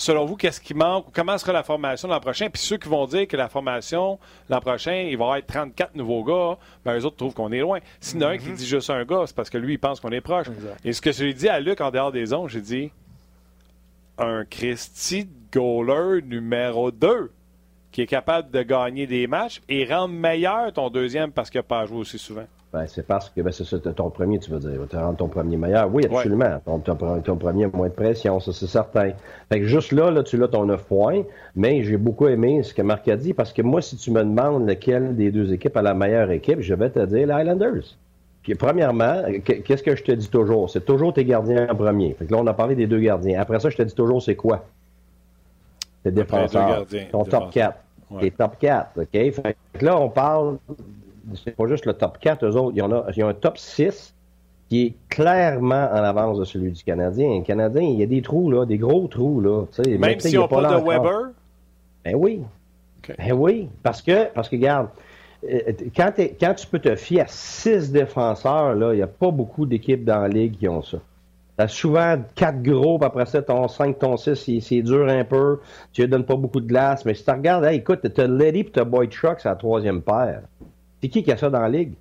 [0.02, 1.06] selon vous, qu'est-ce qui manque?
[1.12, 2.48] Comment sera la formation l'an prochain?
[2.50, 5.94] Puis ceux qui vont dire que la formation l'an prochain, il va y avoir 34
[5.94, 7.78] nouveaux gars, ben eux autres trouvent qu'on est loin.
[8.00, 8.56] S'il y en a un qui mhm.
[8.56, 10.46] dit juste un gars, c'est parce que lui, il pense qu'on est proche.
[10.84, 12.90] Et ce que j'ai dit à Luc en dehors des ondes, j'ai dit
[14.18, 17.30] un Christy goaler numéro 2
[17.92, 21.64] qui est capable de gagner des matchs et rendre meilleur ton deuxième parce qu'il n'a
[21.64, 22.46] pas joué aussi souvent.
[22.72, 24.80] Ben, c'est parce que ben, c'est ton premier, tu veux dire.
[24.88, 25.92] Tu rendre ton premier meilleur.
[25.92, 26.58] Oui, absolument.
[26.64, 29.10] Ton, ton, premier moins de pression, ça c'est certain.
[29.50, 31.22] Fait que juste là, là tu l'as ton 9 points,
[31.54, 34.20] mais j'ai beaucoup aimé ce que Marc a dit parce que moi, si tu me
[34.20, 37.98] demandes lequel des deux équipes a la meilleure équipe, je vais te dire les Highlanders.
[38.58, 40.70] premièrement, qu'est-ce que je te dis toujours?
[40.70, 42.14] C'est toujours tes gardiens en premier.
[42.14, 43.38] Fait que là, on a parlé des deux gardiens.
[43.38, 44.64] Après ça, je te dis toujours c'est quoi?
[46.04, 46.86] Tes défenseurs.
[47.10, 47.78] Ton top 4.
[48.18, 49.08] Tes top 4, OK?
[49.12, 50.56] Fait que là, on parle
[51.34, 52.82] c'est pas juste le top 4, eux autres, ils
[53.24, 54.14] ont, un top 6
[54.68, 57.38] qui est clairement en avance de celui du Canadien.
[57.38, 59.64] Le Canadien, il y a des trous, là, des gros trous, là.
[59.86, 61.30] Même s'ils n'ont pas, de Weber?
[62.04, 62.42] Ben oui.
[63.18, 63.68] Ben oui.
[63.82, 64.88] Parce que, parce que, regarde,
[65.48, 69.30] euh, quand, quand tu peux te fier à six défenseurs, là, il n'y a pas
[69.30, 70.98] beaucoup d'équipes dans la ligue qui ont ça.
[71.56, 75.60] T'as souvent quatre gros, puis après ça, ton 5, ton 6, c'est dur un peu.
[75.92, 77.04] Tu ne donnes pas beaucoup de glace.
[77.04, 80.42] Mais si tu regardes, écoute, t'as Lady et t'as Boyd Truck, c'est la troisième paire.
[81.02, 81.94] C'est qui qui a ça dans la ligue?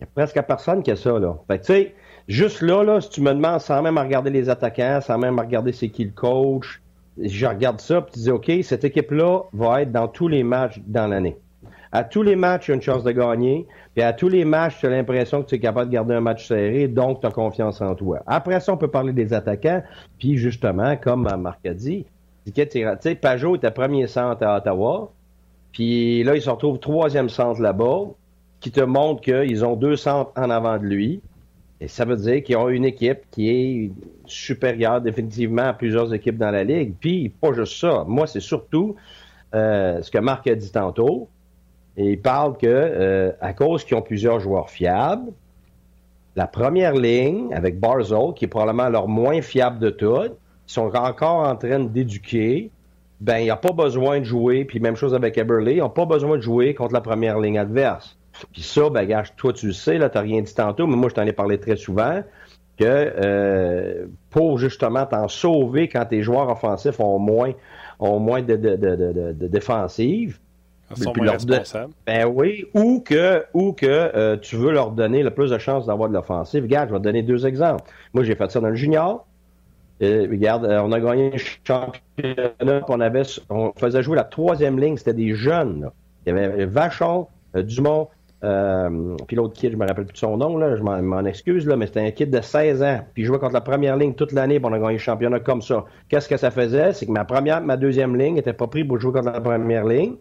[0.00, 1.36] Il n'y a presque personne qui a ça, là.
[1.46, 1.94] Fait tu sais,
[2.26, 5.72] juste là, là, si tu me demandes sans même regarder les attaquants, sans même regarder
[5.72, 6.80] c'est qui le coach,
[7.20, 10.80] je regarde ça, puis tu dis, OK, cette équipe-là va être dans tous les matchs
[10.86, 11.36] dans l'année.
[11.92, 13.66] À tous les matchs, tu as une chance de gagner.
[13.94, 16.20] Puis à tous les matchs, tu as l'impression que tu es capable de garder un
[16.20, 18.20] match serré, donc tu as confiance en toi.
[18.26, 19.82] Après ça, on peut parler des attaquants.
[20.18, 22.06] Puis justement, comme Marc a dit,
[23.20, 25.10] Pajot était premier centre à Ottawa.
[25.72, 28.06] Puis là, il se retrouve troisième centre là-bas,
[28.60, 31.20] qui te montre qu'ils ont deux centres en avant de lui.
[31.80, 33.90] Et ça veut dire qu'ils ont une équipe qui est
[34.26, 36.94] supérieure définitivement à plusieurs équipes dans la ligue.
[37.00, 38.04] Puis, pas juste ça.
[38.06, 38.96] Moi, c'est surtout
[39.54, 41.28] euh, ce que Marc a dit tantôt.
[41.96, 45.32] Il parle que, euh, à cause qu'ils ont plusieurs joueurs fiables,
[46.36, 50.94] la première ligne, avec Barzell, qui est probablement leur moins fiable de tout, ils sont
[50.94, 52.70] encore en train d'éduquer.
[53.20, 55.90] Ben, il n'y a pas besoin de jouer, puis même chose avec Eberle, ils n'ont
[55.90, 58.16] pas besoin de jouer contre la première ligne adverse.
[58.52, 61.10] Puis ça, ben, gage, toi, tu le sais, là, t'as rien dit tantôt, mais moi,
[61.10, 62.22] je t'en ai parlé très souvent,
[62.78, 67.52] que euh, pour justement t'en sauver quand tes joueurs offensifs ont moins,
[67.98, 70.38] ont moins de, de, de, de défensive,
[70.96, 71.92] ils sont moins responsables.
[72.06, 75.86] Ben oui, ou que, ou que euh, tu veux leur donner le plus de chances
[75.86, 76.62] d'avoir de l'offensive.
[76.62, 77.84] Regarde, je vais te donner deux exemples.
[78.12, 79.26] Moi, j'ai fait ça dans le junior.
[80.02, 84.96] Euh, regarde, on a gagné un championnat, on avait, on faisait jouer la troisième ligne,
[84.96, 85.82] c'était des jeunes.
[85.82, 85.92] Là.
[86.26, 88.08] Il y avait Vachon, Dumont,
[88.42, 91.66] euh, puis l'autre kid, je me rappelle plus de son nom, là, je m'en excuse,
[91.66, 93.00] là, mais c'était un kid de 16 ans.
[93.12, 95.62] Puis il jouait contre la première ligne toute l'année, on a gagné le championnat comme
[95.62, 95.84] ça.
[96.08, 96.92] Qu'est-ce que ça faisait?
[96.92, 99.84] C'est que ma première, ma deuxième ligne n'était pas pris pour jouer contre la première
[99.84, 100.14] ligne.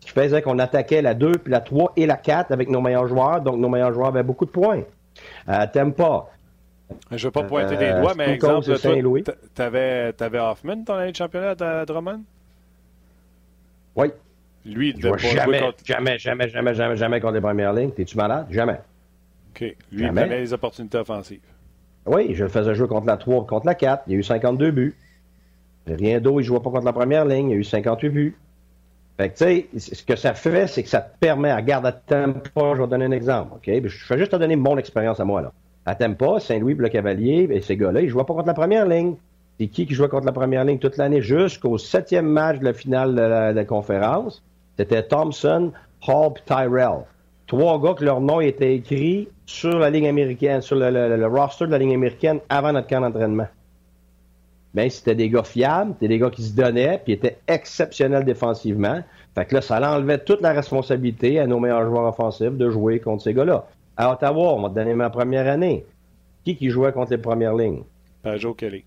[0.00, 2.80] Ce qui faisait qu'on attaquait la 2, puis la 3 et la 4 avec nos
[2.80, 3.40] meilleurs joueurs.
[3.40, 4.82] Donc nos meilleurs joueurs avaient beaucoup de points.
[5.48, 6.30] Euh, pas.
[7.10, 11.12] Je ne veux pas pointer des euh, doigts, mais exemple, tu avais, Hoffman, ton année
[11.12, 12.22] de championnat à Drummond?
[13.96, 14.08] Oui.
[14.64, 15.78] Lui, il ne jamais, contre...
[15.84, 17.90] jamais, jamais, jamais, jamais, jamais contre les premières lignes.
[17.90, 18.46] T'es-tu malade?
[18.50, 18.80] Jamais.
[19.50, 19.60] OK.
[19.60, 20.20] Lui, jamais.
[20.20, 21.40] il avait les opportunités offensives.
[22.04, 24.04] Oui, je le faisais jouer contre la 3 contre la 4.
[24.06, 24.96] Il y a eu 52 buts.
[25.86, 27.50] Rien d'autre, il ne jouait pas contre la première ligne.
[27.50, 28.36] Il y a eu 58 buts.
[29.16, 31.86] Fait que, tu sais, ce que ça fait, c'est que ça te permet, à garde
[31.86, 33.64] à Tampa, je vais donner un exemple, OK?
[33.66, 35.52] Je vais juste te donner mon expérience à moi, là.
[35.86, 39.14] À Tampa, Saint-Louis, le Cavalier, et ces gars-là, ils jouaient pas contre la première ligne.
[39.58, 42.72] C'est qui qui jouait contre la première ligne toute l'année jusqu'au septième match de la
[42.74, 44.42] finale de la conférence?
[44.76, 45.72] C'était Thompson,
[46.06, 47.04] Hall et Tyrell.
[47.46, 51.70] Trois gars que leur nom était écrit sur la ligne américaine, sur le, roster de
[51.70, 53.46] la ligne américaine avant notre camp d'entraînement.
[54.74, 59.00] Ben, c'était des gars fiables, c'était des gars qui se donnaient, puis étaient exceptionnels défensivement.
[59.34, 62.98] Fait que là, ça enlevait toute la responsabilité à nos meilleurs joueurs offensifs de jouer
[62.98, 63.66] contre ces gars-là.
[63.96, 65.84] À Ottawa, on m'a donné ma première année.
[66.44, 67.82] Qui qui jouait contre les premières lignes?
[68.22, 68.84] Pajot Kelly.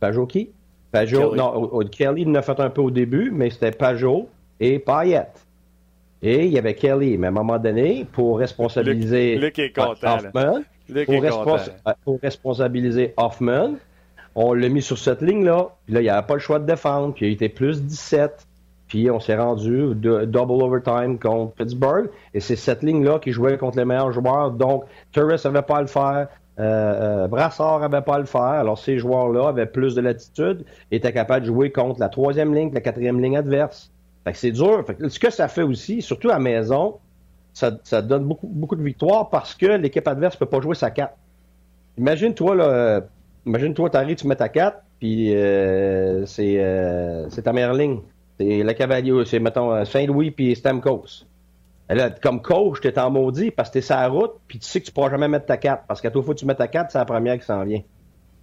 [0.00, 0.50] Pajot qui?
[0.92, 4.28] Pajot, non, Kelly il en a fait un peu au début, mais c'était Pajot,
[4.60, 5.46] et Payette.
[6.22, 10.62] Et il y avait Kelly, mais à un moment donné, pour responsabiliser Hoffman,
[12.04, 13.74] pour, responsabiliser Hoffman,
[14.34, 15.68] on l'a mis sur cette ligne-là.
[15.84, 17.14] Puis là, il n'y avait pas le choix de défendre.
[17.14, 18.46] Puis il était plus 17.
[18.88, 22.08] Puis on s'est rendu double overtime contre Pittsburgh.
[22.34, 24.52] Et c'est cette ligne-là qui jouait contre les meilleurs joueurs.
[24.52, 26.28] Donc, Turris n'avait pas à le faire.
[26.58, 28.40] Euh, euh, Brassard n'avait pas à le faire.
[28.40, 32.72] Alors, ces joueurs-là avaient plus de latitude, étaient capables de jouer contre la troisième ligne,
[32.72, 33.90] la quatrième ligne adverse.
[34.24, 34.84] Fait que c'est dur.
[35.08, 36.98] ce que ça fait aussi, surtout à maison,
[37.52, 41.12] ça, donne beaucoup, beaucoup de victoires parce que l'équipe adverse peut pas jouer sa 4.
[41.98, 43.00] Imagine-toi, là,
[43.46, 48.00] imagine-toi, t'arrives, tu mets ta 4, puis euh, euh, c'est ta meilleure ligne.
[48.38, 51.24] C'est le cavalier, c'est, mettons, euh, Saint-Louis puis Stamkos.
[51.88, 54.80] Là, comme coach, t'es en maudit parce que t'es sur la route, puis tu sais
[54.80, 55.84] que tu pourras jamais mettre ta 4.
[55.86, 57.82] Parce qu'à tout fois que tu mets ta 4, c'est la première qui s'en vient.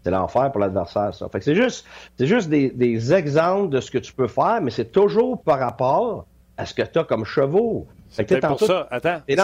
[0.04, 1.28] C'est l'enfer pour l'adversaire, ça.
[1.30, 1.86] Fait que c'est juste,
[2.18, 6.26] c'est juste des, exemples de ce que tu peux faire, mais c'est toujours par rapport
[6.58, 7.88] à ce que tu as comme chevaux.
[8.10, 8.88] C'est peut-être pour ça.
[8.92, 9.22] Attends.
[9.28, 9.36] C'est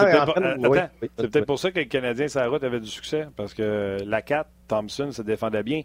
[1.30, 3.26] peut-être pour ça que le Canadien sur la route avait du succès.
[3.36, 5.82] Parce que la 4, Thompson se défendait bien.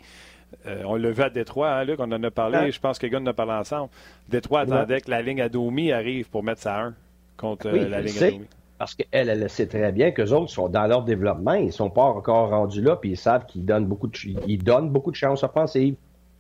[0.67, 2.71] Euh, on l'a vu à Détroit, hein, Luc, on en a parlé.
[2.71, 3.89] Je pense que les gars en ont parlé ensemble.
[4.29, 6.93] Détroit attendait que la ligne à Domi arrive pour mettre ça 1
[7.38, 8.45] contre euh, la ligne à Domi.
[8.77, 12.03] Parce qu'elle, elle sait très bien qu'eux autres sont dans leur développement, ils sont pas
[12.03, 15.43] encore rendus là, puis ils savent qu'ils donnent beaucoup de, ils donnent beaucoup de chances
[15.43, 15.95] offensives.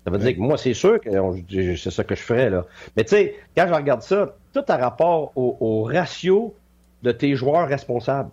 [0.05, 1.09] Ça veut dire que moi, c'est sûr que
[1.49, 2.65] c'est ça que je ferais, là.
[2.95, 6.53] Mais tu sais, quand je regarde ça, tout a rapport au, ratio
[7.01, 8.29] de tes joueurs responsables.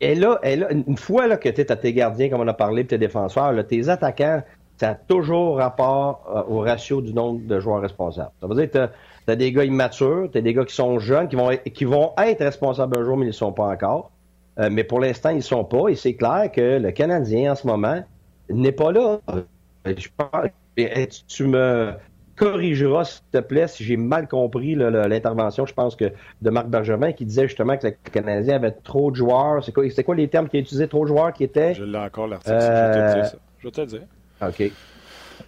[0.00, 2.86] Et là, une fois là, que tu es à tes gardiens, comme on a parlé,
[2.86, 4.42] tes défenseurs, tes attaquants,
[4.76, 8.32] ça a toujours rapport euh, au ratio du nombre de joueurs responsables.
[8.40, 8.88] Ça veut dire que
[9.30, 12.42] T'as des gars immatures, t'as des gars qui sont jeunes, qui vont, qui vont être
[12.42, 14.10] responsables un jour, mais ils ne sont pas encore.
[14.58, 15.88] Euh, mais pour l'instant, ils ne sont pas.
[15.88, 18.02] Et c'est clair que le Canadien, en ce moment,
[18.48, 19.20] n'est pas là.
[19.30, 19.42] Euh,
[19.96, 21.92] je pense, tu me
[22.40, 26.06] corrigeras, s'il te plaît, si j'ai mal compris l'intervention, je pense que
[26.40, 29.62] de Marc Bergevin, qui disait justement que le Canadien avait trop de joueurs.
[29.62, 30.88] C'est quoi, quoi les termes qu'il a utilisés?
[30.88, 31.74] Trop de joueurs qui étaient...
[31.74, 32.58] Je l'ai encore, l'article.
[32.58, 33.38] Je vais te dire ça.
[33.58, 34.02] Je vais te dire.
[34.42, 34.72] OK.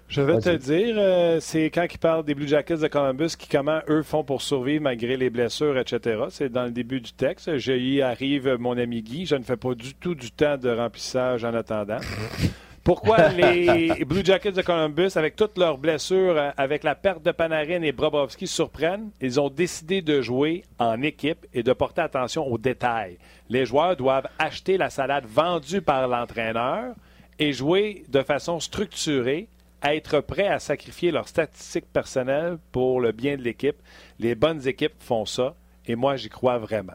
[0.09, 3.49] Je vais te dire, euh, c'est quand ils parlent des Blue Jackets de Columbus, qui
[3.49, 6.25] comment eux font pour survivre malgré les blessures, etc.
[6.29, 7.57] C'est dans le début du texte.
[7.57, 9.25] J'y arrive, mon ami Guy.
[9.25, 11.97] Je ne fais pas du tout du temps de remplissage en attendant.
[12.85, 17.31] Pourquoi les Blue Jackets de Columbus, avec toutes leurs blessures, euh, avec la perte de
[17.31, 19.11] Panarin et Brobovski, surprennent?
[19.21, 23.19] Ils ont décidé de jouer en équipe et de porter attention aux détails.
[23.49, 26.95] Les joueurs doivent acheter la salade vendue par l'entraîneur
[27.39, 29.47] et jouer de façon structurée,
[29.85, 33.77] être prêts à sacrifier leurs statistiques personnelles pour le bien de l'équipe.
[34.19, 35.55] Les bonnes équipes font ça
[35.87, 36.95] et moi, j'y crois vraiment.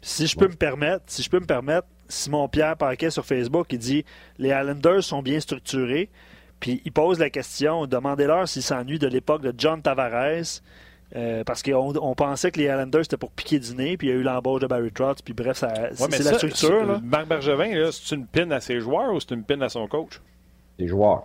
[0.00, 3.66] Si je peux me permettre, si je peux me permettre, Simon Pierre Parquet sur Facebook,
[3.70, 4.04] il dit
[4.38, 6.10] les Islanders sont bien structurés.
[6.60, 10.60] Puis il pose la question demandez-leur s'ils s'ennuient de l'époque de John Tavares.
[11.14, 14.12] Euh, parce qu'on pensait que les Islanders c'était pour piquer du nez, puis il y
[14.14, 17.00] a eu l'embauche de Barry Trotz, puis bref, c'est la structure.
[17.02, 20.20] Marc Bergevin, c'est une pine à ses joueurs ou c'est une pine à son coach?
[20.78, 21.24] Des joueurs.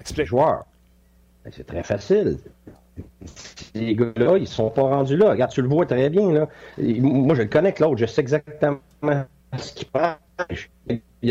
[0.00, 0.26] Explique.
[0.26, 0.64] joueurs.
[1.44, 2.38] Ben, c'est très facile.
[3.74, 5.30] Les gars-là, ils sont pas rendus là.
[5.30, 6.32] Regarde, tu le vois très bien.
[6.32, 6.48] Là.
[6.78, 7.98] Moi, je le connais, Claude.
[7.98, 8.78] Je sais exactement
[9.56, 10.14] ce qu'il prend.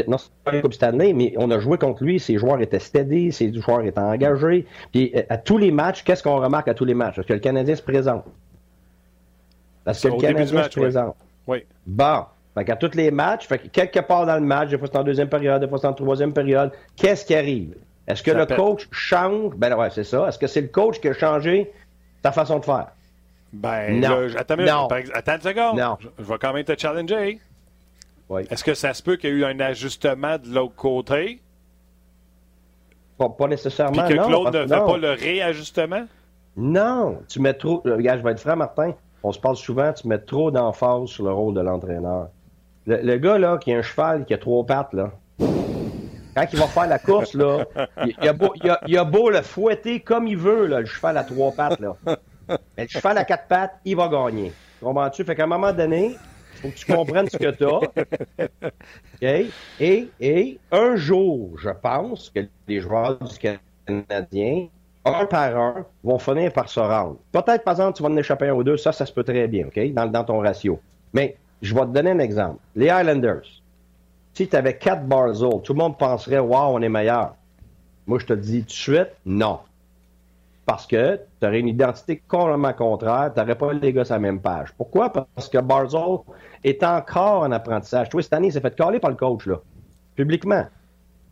[0.08, 2.20] Non, c'est pas une Coupe Stanley, mais on a joué contre lui.
[2.20, 4.66] Ses joueurs étaient steady, ses joueurs étaient engagés.
[4.92, 7.16] Puis euh, à tous les matchs, qu'est-ce qu'on remarque à tous les matchs?
[7.16, 8.26] Parce que le Canadien se présente?
[9.84, 11.16] Parce que le Canadien se présente?
[11.48, 11.64] Oui.
[11.86, 12.26] Bon.
[12.56, 14.98] Fait qu'à tous les matchs, fait que quelque part dans le match, des fois c'est
[14.98, 17.76] en deuxième période, des fois c'est en troisième période, qu'est-ce qui arrive?
[18.08, 19.56] Est-ce que le coach change?
[19.56, 20.28] Ben ouais, c'est ça.
[20.28, 21.72] Est-ce que c'est le coach qui a changé
[22.24, 22.88] sa façon de faire?
[23.52, 24.28] Ben, non.
[24.38, 24.88] attends, non.
[25.14, 25.78] attends une seconde.
[25.78, 25.98] Non.
[26.00, 27.40] Je, vais quand même te challenger.
[28.50, 31.42] Est-ce que ça se peut qu'il y ait eu un ajustement de l'autre côté?
[33.18, 34.04] Pas, nécessairement.
[34.06, 36.06] Puis que Claude ne fait pas le réajustement?
[36.58, 37.20] Non.
[37.30, 37.82] Tu mets trop.
[37.86, 38.94] Regarde, je vais être franc, Martin.
[39.24, 42.30] On se parle souvent, tu mets trop d'emphase sur le rôle de l'entraîneur.
[42.86, 45.12] Le, gars, là, qui a un cheval qui a trois pattes, là.
[45.40, 47.66] Quand il va faire la course, là,
[48.06, 48.54] il, a beau,
[48.86, 51.96] il, a, beau, le fouetter comme il veut, là, le cheval à trois pattes, là.
[52.78, 54.54] Mais le cheval à quatre pattes, il va gagner.
[54.80, 55.24] Comprends-tu?
[55.24, 56.16] Fait qu'à un moment donné,
[56.56, 58.70] faut que tu comprennes ce que tu as.
[59.80, 64.68] Et, et un jour, je pense que les joueurs du Canadien,
[65.06, 67.18] un par un, vont finir par se rendre.
[67.32, 69.48] Peut-être, par exemple, tu vas en échapper un ou deux, ça, ça se peut très
[69.48, 70.80] bien, OK, dans, dans ton ratio.
[71.14, 72.60] Mais je vais te donner un exemple.
[72.76, 73.46] Les Highlanders,
[74.34, 77.36] si tu avais quatre Barzell, tout le monde penserait, waouh, on est meilleur.
[78.08, 79.60] Moi, je te dis tout de suite, non.
[80.66, 84.20] Parce que tu aurais une identité complètement contraire, tu n'aurais pas les gars sur la
[84.20, 84.74] même page.
[84.76, 85.12] Pourquoi?
[85.12, 86.18] Parce que Barzell
[86.64, 88.10] est encore en apprentissage.
[88.10, 89.60] Tu vois, cette année, il s'est fait caler par le coach, là,
[90.16, 90.66] publiquement.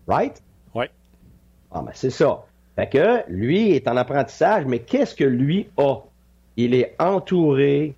[0.07, 0.41] Right?
[0.75, 0.85] Oui.
[1.71, 2.43] Ah, ben c'est ça.
[2.75, 5.95] Fait que lui est en apprentissage, mais qu'est-ce que lui a?
[6.55, 7.95] Il est entouré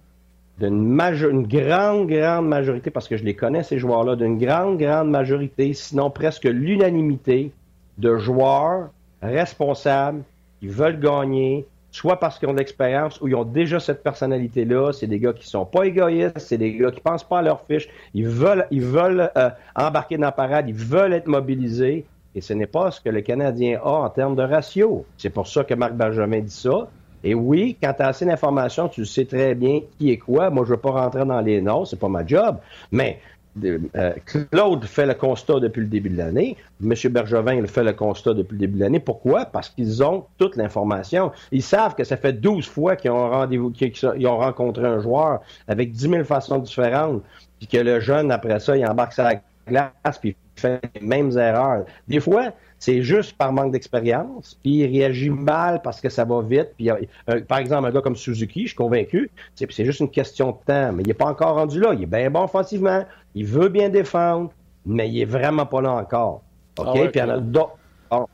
[0.59, 5.09] d'une une grande, grande majorité, parce que je les connais, ces joueurs-là, d'une grande, grande
[5.09, 7.51] majorité, sinon presque l'unanimité
[7.97, 8.89] de joueurs
[9.21, 10.23] responsables
[10.59, 14.91] qui veulent gagner, soit parce qu'ils ont de l'expérience ou ils ont déjà cette personnalité-là.
[14.91, 17.61] C'est des gars qui sont pas égoïstes, c'est des gars qui pensent pas à leur
[17.65, 17.87] fiche.
[18.13, 22.05] Ils veulent, ils veulent euh, embarquer dans la parade, ils veulent être mobilisés.
[22.35, 25.05] Et ce n'est pas ce que le Canadien a en termes de ratio.
[25.17, 26.89] C'est pour ça que Marc Benjamin dit ça.
[27.23, 30.49] Et oui, quand tu as assez d'informations, tu sais très bien qui est quoi.
[30.49, 32.57] Moi, je ne veux pas rentrer dans les noms, c'est pas ma job.
[32.91, 33.19] Mais
[33.63, 34.13] euh,
[34.51, 36.57] Claude fait le constat depuis le début de l'année.
[36.83, 36.93] M.
[37.11, 38.99] Bergevin il fait le constat depuis le début de l'année.
[38.99, 39.45] Pourquoi?
[39.45, 41.31] Parce qu'ils ont toute l'information.
[41.51, 45.39] Ils savent que ça fait 12 fois qu'ils ont rendez-vous, qu'ils ont rencontré un joueur
[45.67, 47.23] avec 10 000 façons différentes,
[47.59, 49.35] puis que le jeune, après ça, il embarque sa
[49.67, 51.85] glace, puis il fait les mêmes erreurs.
[52.07, 52.51] Des fois,
[52.85, 56.69] c'est juste par manque d'expérience, puis il réagit mal parce que ça va vite.
[56.77, 60.51] Puis, euh, par exemple, un gars comme Suzuki, je suis convaincu, c'est juste une question
[60.51, 61.95] de temps, mais il n'est pas encore rendu là.
[61.95, 64.51] Il est bien bon offensivement, il veut bien défendre,
[64.85, 66.43] mais il est vraiment pas là encore.
[66.77, 66.87] OK?
[66.87, 67.77] Ah puis il y en a d'autres.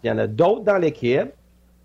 [0.04, 1.32] il y en a d'autres dans l'équipe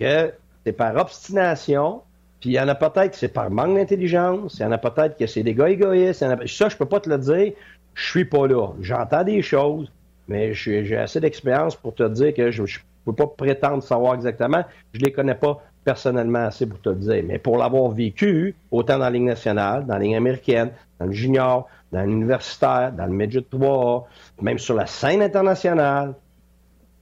[0.01, 0.33] que
[0.65, 2.03] c'est par obstination,
[2.41, 4.79] puis il y en a peut-être que c'est par manque d'intelligence, il y en a
[4.79, 6.25] peut-être que c'est des gars égoïstes.
[6.47, 7.53] Ça, je peux pas te le dire.
[7.95, 8.71] Je suis pas là.
[8.81, 9.89] J'entends des choses
[10.29, 12.69] mais j'ai assez d'expérience pour te dire que je ne
[13.05, 14.65] peux pas prétendre savoir exactement.
[14.93, 17.23] Je les connais pas personnellement assez pour te le dire.
[17.25, 21.13] Mais pour l'avoir vécu, autant dans la Ligue nationale, dans la Ligue américaine, dans le
[21.13, 24.09] junior, dans l'universitaire, dans le midget 3,
[24.43, 26.15] même sur la scène internationale,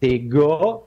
[0.03, 0.81] des gars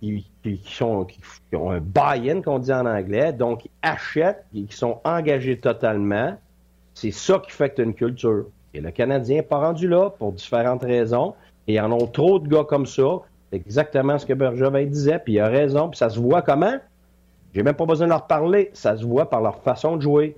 [0.00, 0.24] qui,
[0.64, 1.06] sont,
[1.52, 6.36] ont un buy-in, qu'on dit en anglais, donc qui achètent et qui sont engagés totalement,
[6.94, 8.46] c'est ça qui fait que tu as une culture.
[8.72, 11.34] Et le Canadien n'est pas rendu là pour différentes raisons.
[11.68, 13.20] Et en a trop de gars comme ça.
[13.50, 16.76] C'est exactement ce que Bergevin disait, puis il a raison, puis ça se voit comment?
[17.54, 18.70] J'ai même pas besoin de leur parler.
[18.74, 20.36] Ça se voit par leur façon de jouer.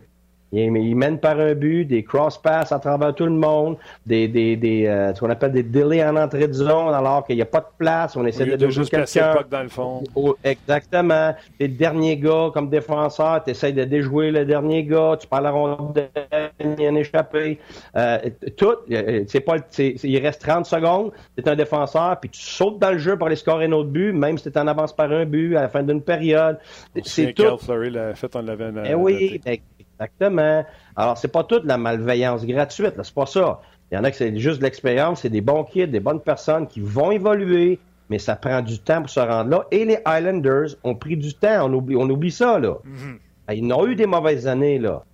[0.53, 3.76] Ils, mènent par un but, des cross-pass à travers tout le monde,
[4.07, 7.36] des, des, des euh, ce qu'on appelle des délais en entrée de zone alors qu'il
[7.36, 8.16] n'y a pas de place.
[8.16, 9.36] On essaie de, jouer quelqu'un.
[9.51, 10.03] dans le fond.
[10.42, 11.34] exactement.
[11.61, 15.51] Les derniers gars, comme défenseur, tu essaies de déjouer le dernier gars, tu parles à
[15.51, 16.09] rondelle,
[16.61, 17.59] il y a un échappé.
[17.96, 18.18] Euh,
[18.57, 22.78] tout, euh, c'est pas, il reste 30 secondes, tu es un défenseur, puis tu sautes
[22.78, 25.12] dans le jeu pour aller scorer un autre but, même si tu en avance par
[25.12, 26.59] un but à la fin d'une période.
[27.05, 27.59] C'est tout.
[27.59, 28.70] Fleury l'a fait, on l'avait.
[28.86, 29.40] Eh oui,
[30.01, 30.64] Exactement.
[30.96, 33.61] Alors, c'est pas toute la malveillance gratuite, là, c'est pas ça.
[33.90, 36.20] Il y en a qui c'est juste de l'expérience, c'est des bons kids, des bonnes
[36.20, 37.78] personnes qui vont évoluer,
[38.11, 39.66] mais ça prend du temps pour se rendre là.
[39.70, 42.76] Et les Islanders ont pris du temps, on oublie, on oublie ça, là.
[42.84, 43.55] Mm-hmm.
[43.57, 45.05] Ils n'ont eu des mauvaises années, là.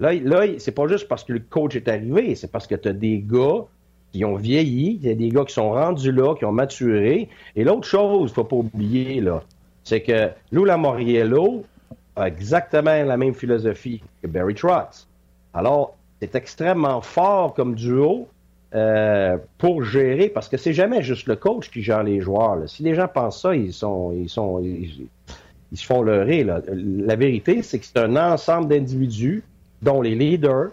[0.00, 2.88] Là, là c'est pas juste parce que le coach est arrivé, c'est parce que tu
[2.88, 3.64] as des gars
[4.12, 7.28] qui ont vieilli, il y a des gars qui sont rendus là, qui ont maturé.
[7.54, 9.42] Et l'autre chose, faut pas oublier, là,
[9.84, 10.64] c'est que Lou
[12.26, 15.06] Exactement la même philosophie que Barry Trotz.
[15.54, 18.28] Alors, c'est extrêmement fort comme duo
[18.74, 22.68] euh, pour gérer, parce que c'est jamais juste le coach qui gère les joueurs.
[22.68, 25.08] Si les gens pensent ça, ils sont, ils sont, ils,
[25.74, 26.44] se font leurrer.
[26.44, 29.42] La vérité, c'est que c'est un ensemble d'individus,
[29.82, 30.70] dont les leaders,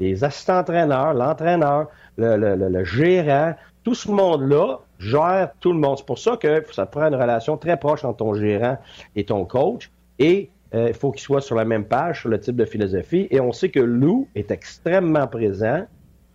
[0.00, 5.98] les assistants-entraîneurs, l'entraîneur, le, le, gérant, tout ce monde-là gère tout le monde.
[5.98, 8.78] C'est pour ça que ça prend une relation très proche entre ton gérant
[9.14, 9.90] et ton coach.
[10.18, 13.28] Et euh, il faut qu'ils soient sur la même page sur le type de philosophie.
[13.30, 15.86] Et on sait que Lou est extrêmement présent.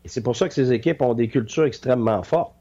[0.04, 2.56] Et c'est pour ça que ces équipes ont des cultures extrêmement fortes.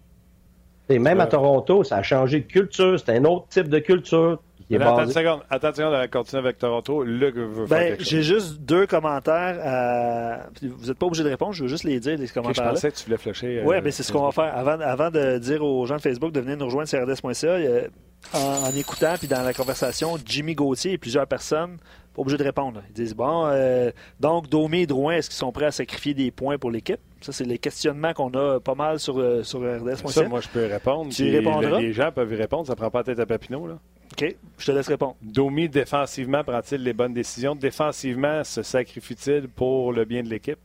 [0.89, 2.99] Et même à Toronto, ça a changé de culture.
[2.99, 4.41] C'est un autre type de culture.
[4.73, 7.03] Attends une seconde, attends une seconde, continuer avec Toronto.
[7.03, 9.59] Luc veut ben, J'ai juste deux commentaires.
[9.63, 10.47] À...
[10.63, 12.65] Vous n'êtes pas obligé de répondre, je veux juste les dire, les commentaires.
[12.65, 13.63] je pensais que tu voulais flasher.
[13.65, 14.57] oui, mais ben, c'est ce qu'on va faire.
[14.57, 17.89] Avant, avant de dire aux gens de Facebook de venir nous rejoindre sur RDS.ca,
[18.33, 21.79] en, écoutant, puis dans la conversation, Jimmy Gauthier et plusieurs personnes,
[22.15, 22.83] pas obligé de répondre.
[22.89, 23.91] Ils disent Bon, euh,
[24.21, 27.01] donc Domi et Drouin, est-ce qu'ils sont prêts à sacrifier des points pour l'équipe?
[27.21, 30.09] Ça, c'est les questionnements qu'on a pas mal sur, euh, sur RDS.ca.
[30.09, 31.13] Ça, moi, je peux répondre.
[31.13, 31.81] Tu répondras?
[31.81, 33.67] Les gens peuvent y répondre, ça prend pas la tête à Papineau.
[33.67, 33.79] Là.
[34.13, 35.17] OK, je te laisse répondre.
[35.23, 37.55] Domi, défensivement, prend-il les bonnes décisions?
[37.55, 40.59] Défensivement, se sacrifie-t-il pour le bien de l'équipe?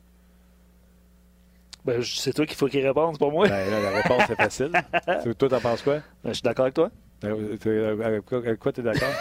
[1.83, 3.47] Ben, c'est toi qu'il faut qu'il réponde, c'est pas moi.
[3.47, 4.71] Ben, la réponse est facile.
[5.37, 5.97] toi, t'en penses quoi?
[6.23, 6.89] Ben, je suis d'accord avec toi.
[7.23, 9.13] Euh, avec quoi tu es d'accord?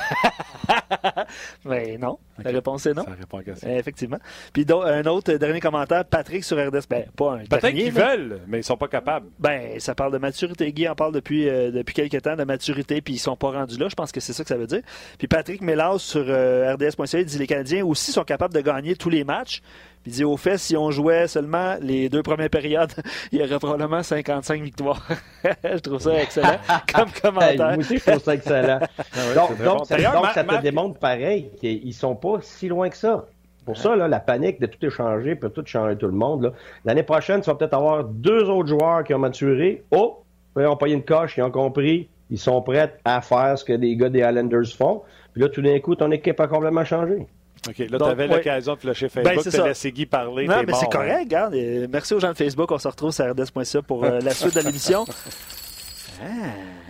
[1.64, 2.18] Mais non.
[2.42, 3.04] La réponse est non.
[3.04, 3.70] Ça répond à la question.
[3.70, 4.18] Effectivement.
[4.52, 6.86] Puis un autre dernier commentaire, Patrick sur RDS.
[6.88, 9.26] Ben, pas un Peut-être qu'ils veulent, mais ils sont pas capables.
[9.38, 10.72] Ben, ça parle de maturité.
[10.72, 13.78] Guy en parle depuis, euh, depuis quelques temps de maturité, puis ils sont pas rendus
[13.78, 13.88] là.
[13.88, 14.82] Je pense que c'est ça que ça veut dire.
[15.18, 19.10] Puis Patrick Mélas sur euh, RDS.ca dit les Canadiens aussi sont capables de gagner tous
[19.10, 19.62] les matchs.
[20.04, 22.92] Puis il dit au fait, si on jouait seulement les deux premières périodes,
[23.32, 25.08] il y aurait probablement 55 victoires.
[25.64, 26.58] je trouve ça excellent
[26.94, 27.56] comme commentaire.
[27.56, 28.80] moi aussi, je trouve ça excellent.
[28.98, 29.96] Ah donc, donc, ça
[30.44, 33.26] te démontre pareil qu'ils sont pas si loin que ça.
[33.64, 36.52] Pour ça, là, la panique de tout échanger peut tout changer tout le monde.
[36.84, 39.82] L'année prochaine, tu vas peut-être avoir deux autres joueurs qui ont maturé.
[39.90, 40.22] Oh,
[40.56, 43.72] ils ont payé une coche, ils ont compris, ils sont prêts à faire ce que
[43.72, 45.02] les gars des Islanders font.
[45.32, 47.26] Puis là, tout d'un coup, ton équipe a complètement changé.
[47.66, 50.46] OK, là, tu avais l'occasion de flasher ben, Facebook, ben, tu as laissé Guy parler.
[50.46, 51.54] Non, mais c'est correct, regarde.
[51.90, 52.70] merci aux gens de Facebook.
[52.70, 55.06] On se retrouve sur RDS.ca pour euh, la suite de l'émission.
[56.22, 56.83] ah.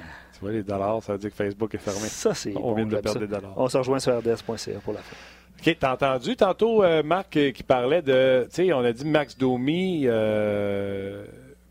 [0.44, 2.00] Vois, les dollars, ça veut dire que Facebook est fermé.
[2.00, 3.54] Ça, c'est On vient de perdre des dollars.
[3.56, 5.16] On se rejoint sur RDS.ca pour la fin.
[5.58, 9.06] OK, t'as entendu tantôt euh, Marc euh, qui parlait de, tu sais, on a dit
[9.06, 10.02] Max Domi,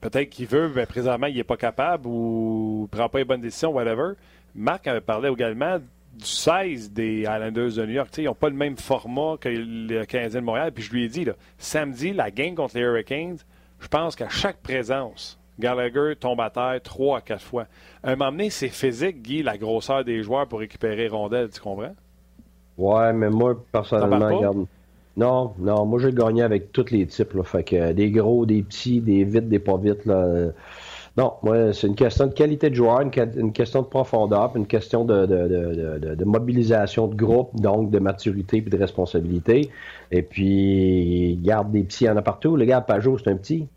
[0.02, 3.42] peut-être qu'il veut, mais présentement, il n'est pas capable ou ne prend pas les bonnes
[3.42, 4.14] décisions, whatever.
[4.56, 8.10] Marc avait parlé également du 16 des Islanders de New York.
[8.18, 10.72] ils n'ont pas le même format que les Canadiens de Montréal.
[10.72, 13.38] Puis je lui ai dit, là, samedi, la game contre les Hurricanes,
[13.80, 17.66] je pense qu'à chaque présence, Gallagher tombe à terre trois à quatre fois.
[18.04, 21.62] À un moment donné, c'est physique, Guy, la grosseur des joueurs pour récupérer rondelles, tu
[21.62, 21.96] comprends?
[22.78, 24.66] Ouais, mais moi, personnellement, regarde.
[25.16, 27.34] Non, non, moi j'ai gagné avec tous les types.
[27.34, 30.06] Là, fait que des gros, des petits, des vite, des pas vite.
[30.06, 30.52] Là.
[31.16, 33.12] Non, moi, c'est une question de qualité de joueur, une,
[33.52, 38.62] question de profondeur, une question de, de, de, mobilisation de groupe, donc de maturité et
[38.62, 39.70] de responsabilité.
[40.10, 42.56] Et puis, garde des petits, il y en a partout.
[42.56, 43.68] Le gars, Pajot, c'est un petit.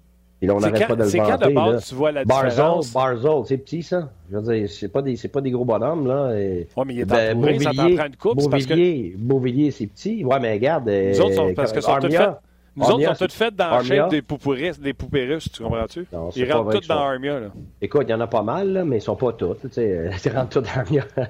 [0.47, 2.92] Et là, on n'arrête pas de le C'est quand de base, tu vois la différence?
[2.92, 4.11] Barzol, c'est petit, ça.
[4.30, 6.30] Je veux dire, c'est pas des, c'est pas des gros bonhommes, là.
[6.32, 8.36] Oui, mais il est ben, Beauvillier, ça t'en prend une coupe.
[8.38, 9.18] Beauvillier, que...
[9.18, 10.24] Beauvillier c'est petit.
[10.24, 10.88] Ouais, mais regarde.
[10.88, 12.40] Les autres sont, parce que sont Armia,
[12.76, 16.06] nous autres, sont toutes faites dans la shape des poupées, des poupées russes, tu comprends-tu?
[16.36, 17.40] ils rentrent toutes dans Armia.
[17.40, 17.46] Là.
[17.80, 19.62] Écoute, il y en a pas mal, là, mais ils sont pas toutes.
[19.62, 21.04] Tu sais, ils rentrent toutes dans Armia.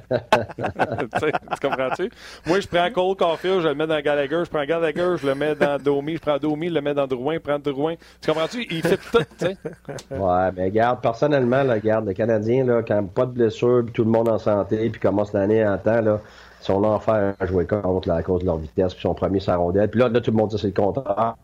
[1.20, 2.10] tu comprends-tu?
[2.46, 5.34] Moi, je prends Cole Caulfield, je le mets dans Gallagher, je prends Gallagher, je le
[5.34, 7.94] mets dans Domi, je prends Domi, je le mets dans Drouin, je prends Drouin.
[8.20, 8.66] Tu comprends-tu?
[8.68, 9.56] Il fait tout, tu sais.
[10.10, 14.10] Ouais, mais regarde, personnellement, là, regarde, le Canadien, là, quand pas de blessure, tout le
[14.10, 16.20] monde en santé, puis commence l'année en temps, là,
[16.66, 19.88] son enfer à jouer contre à cause de leur vitesse, puis son premier sa rondelle.
[19.90, 21.34] Puis là, là, tout le monde dit c'est le contraire.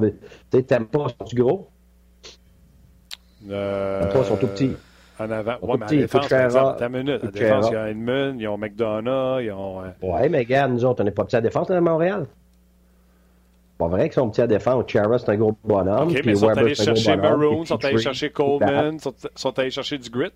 [0.00, 0.12] Tu
[0.52, 1.68] sais, t'aimes pas, sont-tu gros?
[3.50, 4.76] Euh, Toi, ils sont tout petits.
[5.20, 5.54] En avant.
[5.56, 5.96] Ils sont Ouais, mais petits.
[5.98, 7.22] défense, par exemple, ta minute.
[7.24, 9.82] La défense, il y a Edmund, ils ont McDonough, ils ont.
[9.82, 12.26] euh, Ouais, mais regarde, nous autres, on n'est pas petits à défense à Montréal.
[12.28, 14.84] C'est pas vrai qu'ils sont petits à défense.
[14.88, 16.08] Chara, c'est un gros bonhomme.
[16.08, 19.70] OK, mais ils sont allés chercher Maroon, puis sont allés chercher Coleman, sont, sont allés
[19.70, 20.30] chercher du grit.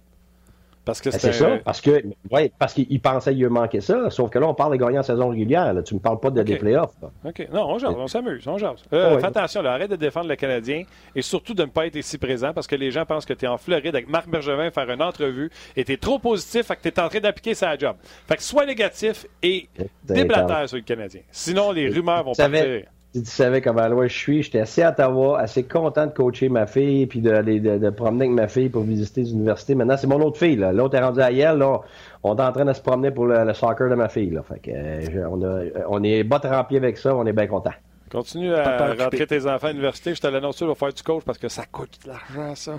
[0.84, 2.02] Parce que Ben, c'est c'est ça, parce que
[2.32, 4.10] ouais, parce qu'ils pensaient qu'il manquait ça.
[4.10, 5.72] Sauf que là, on parle de gagner en saison régulière.
[5.72, 5.82] Là.
[5.82, 6.46] Tu me parles pas de Ok.
[6.46, 6.94] des playoffs.
[7.00, 7.10] là.
[7.24, 7.48] OK.
[7.52, 8.82] Non, on jase, on s'amuse, on jase.
[8.92, 9.20] Euh, Ouais.
[9.20, 10.82] Fais attention, là, arrête de défendre le Canadien
[11.14, 13.44] et surtout de ne pas être ici présent parce que les gens pensent que tu
[13.44, 16.74] es en Floride avec Marc Bergevin faire une entrevue et tu es trop positif, fait
[16.76, 17.94] que tu es en train d'appliquer sa job.
[18.26, 19.68] Fait que sois négatif et
[20.02, 21.20] déblatère sur le Canadien.
[21.30, 22.82] Sinon, les rumeurs vont partir.
[23.14, 26.48] Si tu savais comment loin je suis, j'étais assez à Ottawa, assez content de coacher
[26.48, 29.74] ma fille, puis d'aller de, de promener avec ma fille pour visiter les universités.
[29.74, 30.56] Maintenant, c'est mon autre fille.
[30.56, 30.72] là.
[30.72, 31.58] L'autre est rendu à Yale.
[31.58, 31.80] Là.
[32.22, 34.30] On est en train de se promener pour le, le soccer de ma fille.
[34.30, 34.42] Là.
[34.42, 37.46] Fait que, euh, je- on, a- on est bas rempli avec ça, on est bien
[37.48, 37.72] content.
[38.10, 39.02] Continue à occupé.
[39.04, 40.14] rentrer tes enfants à l'université.
[40.14, 42.72] Je te l'annonce, tu vas faire du coach parce que ça coûte de l'argent, ça.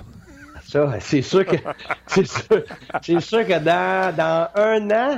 [0.66, 1.58] Ça, c'est sûr que
[2.08, 2.64] c'est sûr,
[3.04, 5.18] c'est sûr que dans, dans un an,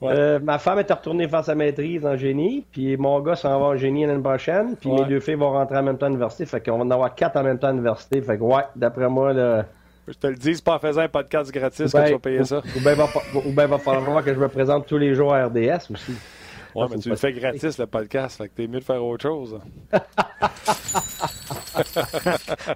[0.00, 0.12] Ouais.
[0.12, 3.66] euh, ma femme est retournée faire sa maîtrise en génie, puis mon gars s'en va
[3.66, 5.00] en génie l'année prochaine, puis Ouais.
[5.02, 7.14] mes deux filles vont rentrer en même temps à l'université, fait qu'on va en avoir
[7.14, 9.64] quatre en même temps à l'université, fait que ouais, d'après moi, là,
[10.06, 12.18] Je te le dis, c'est pas en faisant un podcast gratis ben, que tu vas
[12.18, 12.62] payer ça.
[12.76, 13.06] Ou bien va,
[13.46, 16.12] ben va falloir que je me présente tous les jours à RDS aussi.
[16.74, 18.36] Ouais, c'est mais tu le fais gratis, le podcast.
[18.38, 19.58] Fait que t'es mieux de faire autre chose.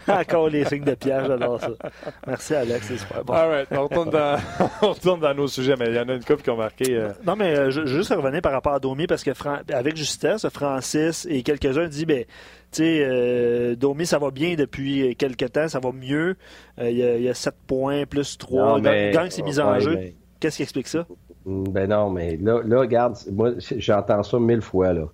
[0.09, 1.70] Encore les signes de piège, j'adore ça.
[2.26, 3.32] Merci, Alex, c'est super bon.
[3.34, 4.36] All right, on retourne dans,
[4.82, 6.95] on retourne dans nos sujets, mais il y en a une couple qui ont marqué.
[6.97, 9.34] euh, Non, mais euh, je, je veux juste revenir par rapport à Domi, parce que
[9.34, 12.28] Fran- avec justesse, Francis et quelques-uns disent, ben, tu
[12.84, 16.36] sais, euh, Domi, ça va bien depuis quelques temps, ça va mieux.
[16.80, 18.62] Euh, Il y, a- il y a 7 points plus 3.
[18.62, 19.95] Non, mais- Gang s'est mis en ouais, jeu.
[19.97, 21.07] mais- Qu'est-ce qui explique ça?
[21.45, 25.05] Mm, Ben non, mais là, là, regarde, moi, j'entends ça mille fois, là.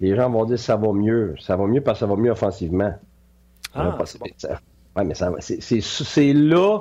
[0.00, 1.34] Les gens vont dire ça va mieux.
[1.40, 2.94] Ça va mieux parce que ça va mieux offensivement.
[3.74, 4.04] Ah, bon.
[4.36, 4.60] ça-
[4.96, 6.80] Ouais, mais ça va- c'est- là,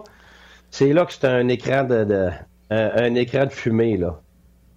[0.72, 2.30] c'est là que c'est un écran de, de-
[2.70, 4.20] un, un écran de fumée, là.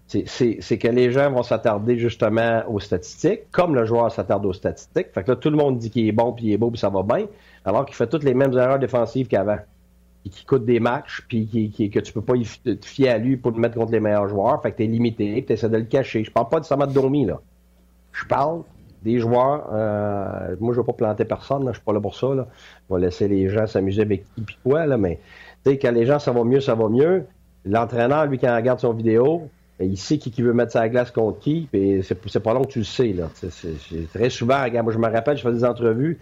[0.06, 5.08] C'est que les gens vont s'attarder justement aux statistiques, comme le joueur s'attarde aux statistiques.
[5.14, 6.80] Fait que là, tout le monde dit qu'il est bon, puis il est beau, puis
[6.80, 7.26] ça va bien,
[7.64, 9.58] alors qu'il fait toutes les mêmes erreurs défensives qu'avant.
[10.28, 13.36] Qui coûte des matchs, puis qui, qui- que tu peux pas te fier à lui
[13.38, 14.60] pour le mettre contre les meilleurs joueurs.
[14.62, 16.24] Fait que t'es limité, puis t'essaies de le cacher.
[16.24, 17.40] Je parle pas nécessairement de Domi, là.
[18.12, 18.62] Je parle
[19.02, 19.70] des joueurs.
[19.72, 22.34] euh, moi, je veux pas planter personne, là, je suis pas là pour ça.
[22.34, 22.46] Là.
[22.90, 25.18] On va laisser les gens s'amuser avec qui puis quoi, là, mais
[25.64, 27.24] tu sais, quand les gens, ça va mieux, ça va mieux.
[27.64, 29.48] L'entraîneur, lui, quand il regarde son vidéo,
[29.78, 32.64] ben, il sait qui, qui veut mettre sa glace contre qui, puis c'est pas long
[32.64, 33.14] que tu le sais.
[33.14, 33.30] Là.
[33.40, 33.48] Tu
[34.12, 36.18] très souvent, regarde, moi, je me rappelle, je fais des entrevues,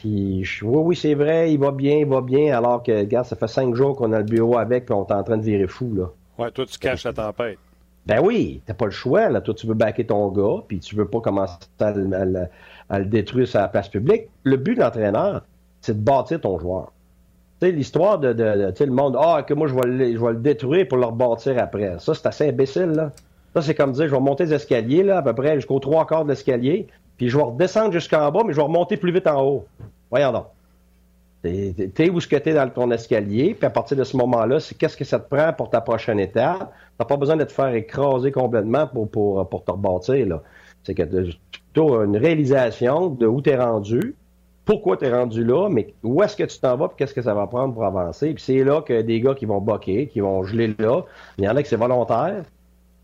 [0.00, 3.26] puis je oui, oui, c'est vrai, il va bien, il va bien, alors que, regarde,
[3.26, 5.42] ça fait cinq jours qu'on a le bureau avec, puis on est en train de
[5.42, 6.04] virer fou, là.
[6.38, 7.58] Ouais, toi, tu caches la tempête.
[8.06, 9.28] Ben oui, t'as pas le choix.
[9.28, 9.42] Là.
[9.42, 12.46] Toi, tu veux backer ton gars, puis tu veux pas commencer à, le- à le-
[12.88, 14.22] à le détruire sur la place publique.
[14.42, 15.42] Le but de l'entraîneur,
[15.82, 16.92] c'est de bâtir ton joueur.
[17.60, 19.82] Tu sais, l'histoire de, de, de- tu sais, le monde, ah, que moi, je vais,
[19.86, 21.98] le, je vais le détruire pour le rebâtir après.
[21.98, 23.12] Ça, c'est assez imbécile, là.
[23.54, 26.06] Ça, c'est comme dire, je vais monter les escaliers, là, à peu près jusqu'aux trois
[26.06, 26.86] quarts de l'escalier,
[27.20, 29.66] puis je vais redescendre jusqu'en bas, mais je vais remonter plus vite en haut.
[30.10, 30.46] Voyons donc.
[31.42, 34.74] T'es où ce que t'es dans ton escalier, puis à partir de ce moment-là, c'est
[34.74, 36.72] qu'est-ce que ça te prend pour ta prochaine étape?
[36.96, 40.26] T'as pas besoin de te faire écraser complètement pour, pour, pour te rebâtir.
[40.28, 40.42] là.
[40.82, 44.14] C'est que plutôt une réalisation de où t'es rendu,
[44.64, 47.34] pourquoi t'es rendu là, mais où est-ce que tu t'en vas, puis qu'est-ce que ça
[47.34, 48.32] va prendre pour avancer.
[48.32, 51.02] Puis c'est là que des gars qui vont boquer, qui vont geler là.
[51.36, 52.44] Il y en a qui c'est volontaire.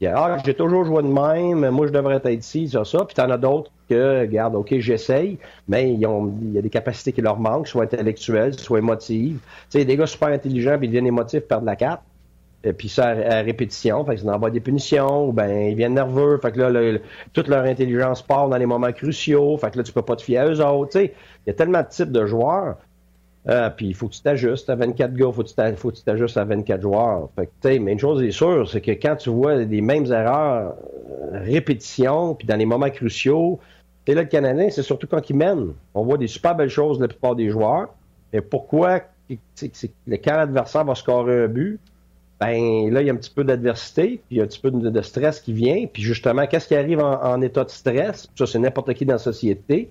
[0.04, 3.04] Ah, j'ai toujours joué de même, moi je devrais être ici, ça, ça.
[3.04, 5.38] Puis t'en as d'autres que, regarde, OK, j'essaye,
[5.68, 9.38] mais ils ont, il y a des capacités qui leur manquent, soit intellectuelles, soit émotives.
[9.70, 12.02] Tu sais, des gars super intelligents, puis ils deviennent émotifs, perdent la carte.
[12.64, 16.38] Et puis ça à, répétition, fait qu'ils envoient des punitions, ou ben ils viennent nerveux,
[16.42, 16.98] fait que là,
[17.32, 20.22] toute leur intelligence part dans les moments cruciaux, fait que là, tu peux pas te
[20.22, 20.92] fier à eux autres.
[20.92, 21.14] Tu sais,
[21.46, 22.76] il y a tellement de types de joueurs.
[23.48, 26.02] Euh, puis il faut que tu t'ajustes à 24 gars, faut que faut que tu
[26.02, 27.28] t'ajustes à 24 joueurs.
[27.36, 30.74] Fait que, mais une chose est sûre, c'est que quand tu vois des mêmes erreurs,
[31.32, 33.60] euh, répétitions, puis dans les moments cruciaux,
[34.06, 35.74] sais, là, le Canadien, c'est surtout quand il mène.
[35.94, 37.88] On voit des super belles choses de la plupart des joueurs.
[38.32, 41.80] Mais pourquoi le quand l'adversaire va scorer un but,
[42.38, 44.60] ben là, il y a un petit peu d'adversité, puis il y a un petit
[44.60, 45.86] peu de, stress qui vient.
[45.92, 48.28] Puis justement, qu'est-ce qui arrive en état de stress?
[48.36, 49.90] Ça, c'est n'importe qui dans la société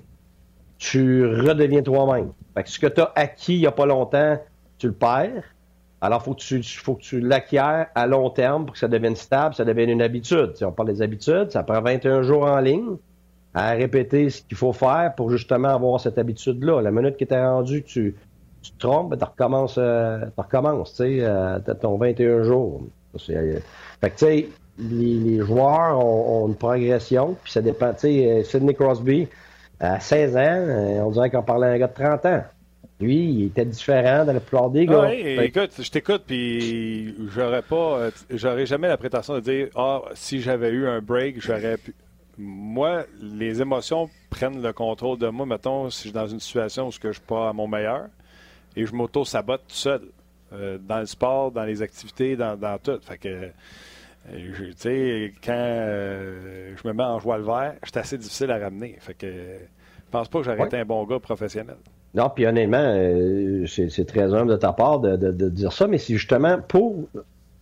[0.77, 2.31] tu redeviens toi-même.
[2.65, 4.39] Ce que tu as acquis il n'y a pas longtemps,
[4.77, 5.43] tu le perds.
[6.01, 9.15] Alors, faut que tu, faut que tu l'acquières à long terme pour que ça devienne
[9.15, 10.51] stable, ça devienne une habitude.
[10.51, 12.97] Tu sais, on parle des habitudes, ça prend 21 jours en ligne
[13.55, 16.81] à répéter ce qu'il faut faire pour justement avoir cette habitude-là.
[16.81, 18.15] La minute que tu es rendu, tu,
[18.61, 22.81] tu te trompes, ben, tu recommences, euh, tu recommences, tu sais, euh, ton 21 jours.
[23.29, 23.59] Euh,
[24.01, 27.93] fait que, tu sais, les, joueurs ont, une progression, puis ça dépend.
[27.93, 29.29] Tu sais, Sidney Crosby,
[29.79, 32.43] à 16 ans, euh, on dirait qu'on parlait à un gars de 30 ans.
[32.99, 35.07] Lui, il était différent dans la plupart des gars.
[35.09, 40.01] oui, écoute, je t'écoute, puis j'aurais pas, euh, j'aurais jamais la prétention de dire, ah,
[40.13, 41.93] si j'avais eu un break, j'aurais pu.
[42.37, 46.87] Moi, les émotions prennent le contrôle de moi, mettons, si je suis dans une situation
[46.87, 48.07] où je ne suis pas à mon meilleur,
[48.75, 50.01] et je m'auto-sabote tout seul.
[50.53, 52.99] Euh, dans le sport, dans les activités, dans, tout.
[53.01, 53.49] Fait que,
[54.31, 58.95] tu sais, quand je me mets en joie le vert, c'est assez difficile à ramener.
[58.99, 61.77] Fait que, je pense pas que j'aurais été un bon gars professionnel.
[62.15, 66.13] Non, puis honnêtement, euh, c'est très humble de ta part de, dire ça, mais c'est
[66.13, 66.95] justement pour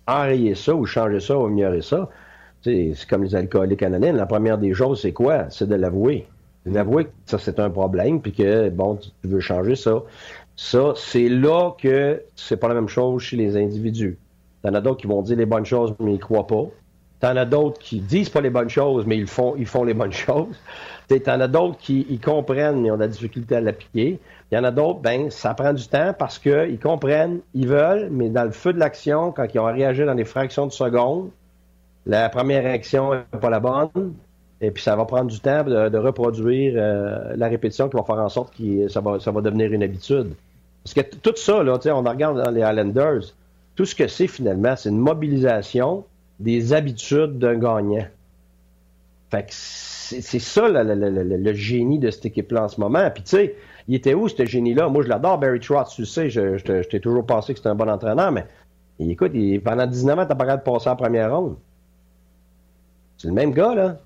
[0.07, 2.09] enrayer ça ou changer ça ou améliorer ça.
[2.61, 4.15] C'est comme les alcooliques anonymes.
[4.15, 5.49] La première des choses, c'est quoi?
[5.49, 6.27] C'est de l'avouer.
[6.65, 10.03] D'avouer que ça, c'est un problème, puis que, bon, tu veux changer ça.
[10.55, 14.17] Ça, c'est là que c'est pas la même chose chez les individus.
[14.63, 16.65] T'en as d'autres qui vont dire les bonnes choses, mais ils croient pas.
[17.19, 19.93] T'en as d'autres qui disent pas les bonnes choses, mais ils font, ils font les
[19.93, 20.55] bonnes choses.
[21.07, 24.19] T'en as d'autres qui ils comprennent, mais ont de la difficulté à l'appliquer.
[24.51, 28.09] Il y en a d'autres, ben, ça prend du temps parce qu'ils comprennent, ils veulent,
[28.09, 31.29] mais dans le feu de l'action, quand ils ont réagi dans des fractions de secondes,
[32.05, 34.13] la première réaction n'est pas la bonne.
[34.61, 38.19] Et puis, ça va prendre du temps de, reproduire euh, la répétition qui va faire
[38.19, 40.33] en sorte que ça va, ça va devenir une habitude.
[40.83, 43.33] Parce que tout ça, là, on regarde dans les Highlanders,
[43.75, 46.05] tout ce que c'est finalement, c'est une mobilisation
[46.39, 48.05] des habitudes d'un gagnant.
[49.31, 53.09] Fait que c'est ça le, génie de cette équipe-là en ce moment.
[53.09, 53.55] Puis tu sais,
[53.87, 54.89] il était où ce génie-là?
[54.89, 57.89] Moi, je l'adore, Barry Trotz, tu sais, je, t'ai toujours pensé que c'était un bon
[57.89, 58.45] entraîneur, mais
[58.99, 59.31] écoute,
[59.63, 61.55] pendant 19 ans, t'as pas de passer en première ronde.
[63.17, 63.97] C'est le même gars, là.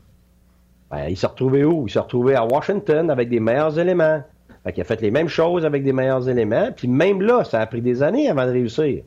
[0.89, 1.87] Ben, il s'est retrouvé où?
[1.87, 4.21] Il s'est retrouvé à Washington avec des meilleurs éléments.
[4.63, 7.59] Fait il a fait les mêmes choses avec des meilleurs éléments, puis même là, ça
[7.59, 9.03] a pris des années avant de réussir.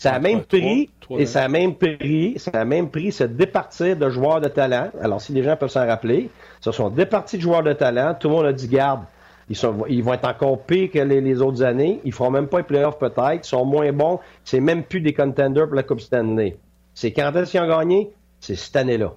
[0.00, 0.88] Ça a même pris,
[1.18, 4.88] et ça a même pris, ça a même pris se départir de joueurs de talent.
[5.02, 6.30] Alors, si les gens peuvent s'en rappeler,
[6.62, 8.14] ce sont départis de joueurs de talent.
[8.18, 9.02] Tout le monde a dit, garde,
[9.50, 12.00] ils, sont, ils vont être encore pires que les, autres années.
[12.04, 13.44] Ils feront même pas les playoffs peut-être.
[13.44, 14.20] Ils sont moins bons.
[14.42, 16.56] C'est même plus des contenders pour la Coupe Stanley.
[16.94, 18.10] C'est quand est-ce qu'ils ont gagné?
[18.40, 19.12] C'est cette année-là.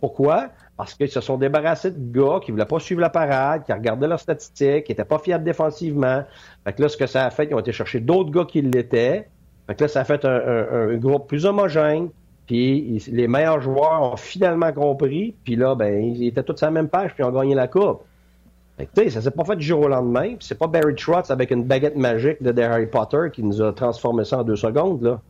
[0.00, 0.48] Pourquoi?
[0.76, 4.08] Parce qu'ils se sont débarrassés de gars qui voulaient pas suivre la parade, qui regardaient
[4.08, 6.24] leurs statistiques, qui étaient pas fiables défensivement.
[6.64, 8.62] Fait que là, ce que ça a fait, ils ont été chercher d'autres gars qui
[8.62, 9.28] l'étaient.
[9.68, 12.08] Fait que là, ça a fait un, groupe plus homogène.
[12.46, 15.34] Puis les meilleurs joueurs ont finalement compris.
[15.44, 17.68] Puis là, ben, ils étaient tous à la même page, puis ils ont gagné la
[17.68, 18.02] coupe.
[18.78, 20.28] Fait que, tu sais, ça s'est pas fait du jour au lendemain.
[20.28, 23.72] Puis c'est pas Barry Trotz avec une baguette magique de Harry Potter qui nous a
[23.72, 25.20] transformé ça en deux secondes, là.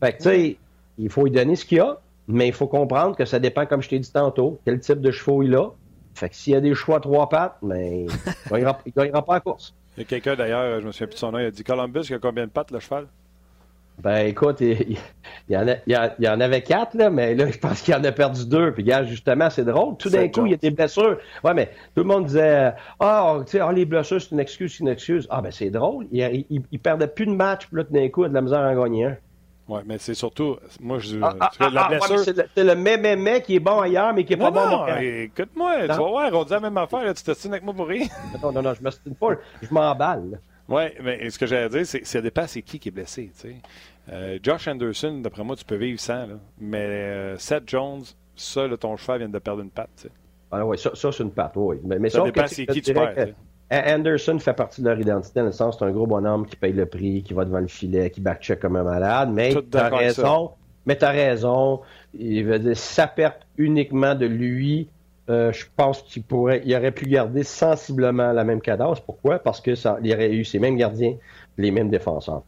[0.00, 0.56] Fait que, tu sais,
[0.98, 1.98] il faut lui donner ce qu'il y a,
[2.28, 5.10] mais il faut comprendre que ça dépend, comme je t'ai dit tantôt, quel type de
[5.10, 5.70] chevaux il a.
[6.14, 8.06] Fait que s'il y a des choix à trois pattes, mais
[8.50, 9.74] ben, il gagnera, pas la course.
[9.96, 11.64] Il y a quelqu'un d'ailleurs, je me souviens plus de son nom, il a dit
[11.64, 13.06] Columbus, il a combien de pattes le cheval?
[14.02, 14.98] Ben écoute, il,
[15.48, 18.46] y en il, en avait quatre, là, mais là, je pense qu'il en a perdu
[18.46, 18.72] deux.
[18.72, 19.96] Puis gars, justement, c'est drôle.
[19.96, 21.18] Tout d'un coup, il y a des blessures.
[21.42, 24.74] Ouais, mais tout le monde disait Ah, tu sais, ah, les blessures, c'est une excuse,
[24.76, 25.26] c'est une excuse.
[25.30, 26.06] Ah ben c'est drôle.
[26.12, 28.42] Il, il, perdait plus de matchs, puis là, tout d'un coup, il a de la
[28.42, 29.16] misère à en gagner un.
[29.68, 32.20] Oui, mais c'est surtout, moi, je, ah, ah, la blessure...
[32.20, 34.64] c'est le, même mec qui est bon ailleurs, mais qui est pas bon.
[34.64, 37.74] Non, écoute-moi, tu vas voir, on dit la même affaire, là, tu t'ostines avec moi
[37.74, 39.30] pour non, non, non, je m'ostine pas,
[39.60, 40.38] je m'emballe.
[40.68, 43.30] Oui, mais ce que j'allais dire, c'est que ça dépend c'est qui qui est blessé.
[44.12, 46.26] Euh, Josh Anderson, d'après moi, tu peux vivre sans.
[46.26, 46.34] Là.
[46.58, 48.02] Mais euh, Seth Jones,
[48.34, 50.08] ça, là, ton cheval vient de perdre une patte.
[50.50, 51.76] Ah oui, ça, ça c'est une patte, oui.
[51.84, 53.34] Mais, mais ça dépend c'est qui tu perds.
[53.70, 56.72] Anderson fait partie de leur identité, dans le sens c'est un gros bonhomme qui paye
[56.72, 59.30] le prix, qui va devant le filet, qui backcheck comme un malade.
[59.32, 60.52] Mais t'as raison.
[60.86, 61.80] Mais t'as raison.
[62.14, 64.88] Il veut dire, sa perte uniquement de lui,
[65.28, 69.00] euh, je pense qu'il pourrait, il aurait pu garder sensiblement la même cadence.
[69.00, 69.38] Pourquoi?
[69.40, 71.16] Parce que ça, il aurait eu ses mêmes gardiens,
[71.58, 72.42] les mêmes défenseurs.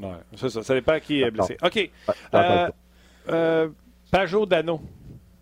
[0.00, 0.62] Oui, c'est ça.
[0.62, 1.58] Ça dépend qui est blessé.
[1.62, 1.90] OK.
[2.34, 2.68] Euh,
[3.28, 3.68] euh,
[4.10, 4.80] Pajot Dano.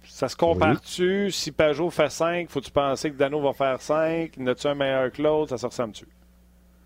[0.04, 1.30] Ça se compare-tu?
[1.30, 4.36] Si Pajot fait 5, faut-tu penser que Dano va faire 5?
[4.38, 5.50] N'as-tu un meilleur que l'autre?
[5.50, 6.06] Ça se ressemble-tu?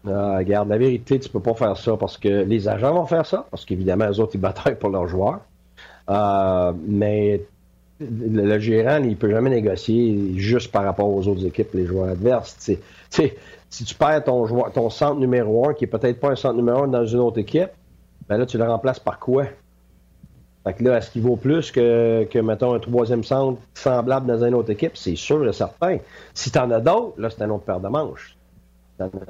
[0.07, 3.25] Ah, regarde, la vérité, tu peux pas faire ça parce que les agents vont faire
[3.25, 5.41] ça, parce qu'évidemment, eux autres, ils bataillent pour leurs joueurs.
[6.87, 7.41] mais
[8.01, 12.57] le, gérant, il peut jamais négocier juste par rapport aux autres équipes, les joueurs adverses.
[13.11, 16.57] si tu perds ton, joueur, ton centre numéro un, qui est peut-être pas un centre
[16.57, 17.71] numéro un dans une autre équipe,
[18.29, 19.47] ben là, tu le remplaces par quoi?
[20.65, 24.45] Fait que là, est-ce qu'il vaut plus que, que, mettons, un troisième centre semblable dans
[24.45, 24.97] une autre équipe?
[24.97, 25.99] C'est sûr et certain.
[26.35, 28.37] Si tu en as d'autres, là, c'est un autre paire de manches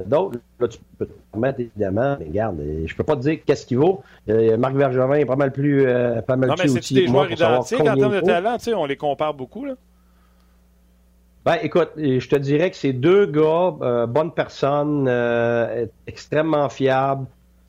[0.07, 0.39] d'autres.
[0.61, 3.79] Là, tu peux te permettre, évidemment, mais regarde, je peux pas te dire qu'est-ce qu'il
[3.79, 4.03] vaut.
[4.29, 7.31] Euh, Marc Vergevin est pas mal plus, euh, pas mal non, mais c'est des joueurs
[7.31, 9.75] identiques en termes de talent, tu sais, on les compare beaucoup, là?
[11.45, 15.09] Ben, écoute, je te dirais que c'est deux gars, euh, bonnes personnes,
[16.07, 17.27] extrêmement fiables,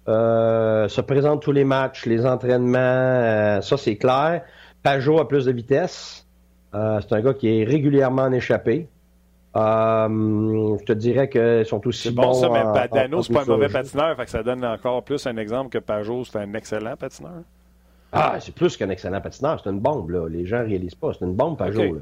[0.07, 4.43] se présente tous les matchs, les entraînements, ça c'est clair.
[4.83, 6.27] Pajot a plus de vitesse.
[6.71, 8.31] c'est un gars qui est régulièrement en
[9.53, 10.79] échappé.
[10.79, 12.33] je te dirais qu'ils sont aussi bon, bons.
[12.33, 15.37] ça, mais Dano, c'est pas un mauvais patineur, fait que ça donne encore plus un
[15.37, 17.43] exemple que Pajot, c'est un excellent patineur.
[18.13, 20.27] Ah, c'est plus qu'un excellent patineur, c'est une bombe, là.
[20.29, 21.13] Les gens réalisent pas.
[21.13, 21.91] C'est une bombe, Pajot, okay.
[21.93, 21.99] là.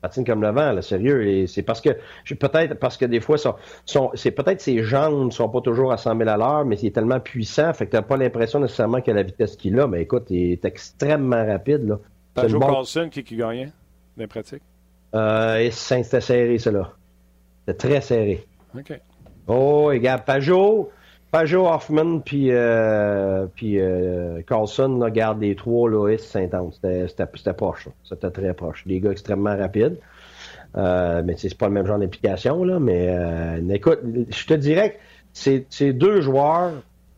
[0.00, 1.24] Patine comme le vent, là, sérieux.
[1.28, 1.90] Et c'est parce que,
[2.34, 6.16] peut-être, parce que des fois, c'est peut-être ses jambes ne sont pas toujours à 100
[6.16, 9.12] 000 à l'heure, mais il est tellement puissant, fait que t'as pas l'impression nécessairement qu'il
[9.12, 11.98] a la vitesse qu'il a, mais écoute, il est extrêmement rapide, là.
[12.34, 13.72] Pajot Carlson qui, qui gagnait, dans
[14.22, 14.62] les pratiques?
[15.14, 16.92] Euh, c'était serré, là.
[17.60, 18.46] C'était très serré.
[18.74, 19.00] OK.
[19.46, 20.90] Oh, regarde, Pajot,
[21.30, 26.80] Pajot, Hoffman, puis, euh, puis euh, Carlson, là, garde les trois, là, intense.
[26.82, 27.88] C'était proche.
[28.04, 28.86] C'était très proche.
[28.86, 29.98] Des gars extrêmement rapides.
[30.76, 32.78] Euh, mais c'est pas le même genre d'implication, là.
[32.78, 34.00] Mais euh, écoute,
[34.30, 34.98] je te dirais
[35.34, 36.72] que c'est deux joueurs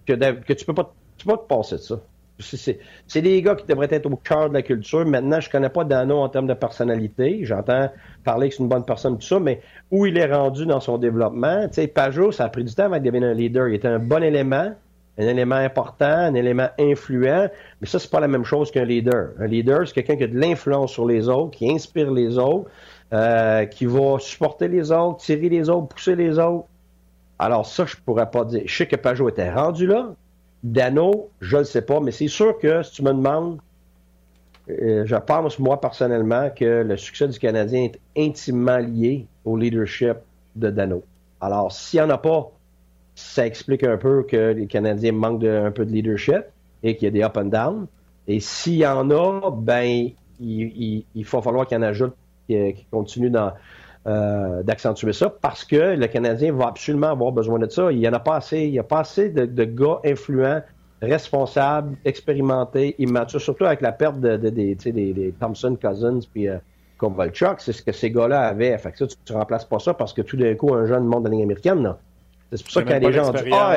[0.06, 2.00] que, que tu peux pas, tu peux pas te passer de ça.
[2.38, 5.06] C'est des gars qui devraient être au cœur de la culture.
[5.06, 7.40] Maintenant, je connais pas Dano en termes de personnalité.
[7.42, 7.90] J'entends
[8.24, 9.60] parler que c'est une bonne personne, tout ça, mais
[9.92, 12.86] où il est rendu dans son développement, tu sais, Pajot, ça a pris du temps
[12.86, 13.68] avant de devenir un leader.
[13.68, 14.74] Il était un bon élément,
[15.16, 17.48] un élément important, un élément influent,
[17.80, 19.30] mais ça, c'est pas la même chose qu'un leader.
[19.38, 22.68] Un leader, c'est quelqu'un qui a de l'influence sur les autres, qui inspire les autres,
[23.12, 26.66] euh, qui va supporter les autres, tirer les autres, pousser les autres.
[27.38, 28.62] Alors ça, je pourrais pas dire.
[28.66, 30.14] Je sais que Pajot était rendu là,
[30.64, 33.58] Dano, je ne sais pas, mais c'est sûr que si tu me demandes,
[34.70, 40.16] euh, je pense, moi, personnellement, que le succès du Canadien est intimement lié au leadership
[40.56, 41.04] de Dano.
[41.42, 42.50] Alors, s'il n'y en a pas,
[43.14, 46.44] ça explique un peu que les Canadiens manquent un peu de leadership
[46.82, 47.86] et qu'il y a des up and down.
[48.26, 50.08] Et s'il y en a, ben,
[50.40, 52.14] il, il, faut falloir qu'il y en ajoute,
[52.48, 53.52] qui continue dans,
[54.06, 57.90] euh, d'accentuer ça parce que le Canadien va absolument avoir besoin de ça.
[57.90, 58.60] Il n'y en a pas assez.
[58.60, 60.60] Il n'y a pas assez de, gars influents,
[61.00, 66.58] responsables, expérimentés, immatures, surtout avec la perte de, des, Thompson, Cousins puis euh,
[66.98, 67.60] Kovalchuk.
[67.60, 68.76] C'est ce que ces gars-là avaient.
[68.76, 71.04] Fait que ça, tu ne remplaces pas ça parce que tout d'un coup, un jeune
[71.04, 71.94] monde de la ligne américaine,
[72.52, 73.76] C'est pour ça que quand les gens disent Ah,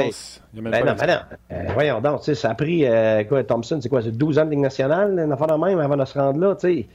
[0.54, 1.20] ben non, ben non.
[1.54, 2.84] Euh, voyons donc, ça a pris
[3.30, 5.96] quoi, Thompson, c'est quoi, c'est 12 ans de ligne nationale, une affaire de même avant
[5.96, 6.88] de se rendre là, tu sais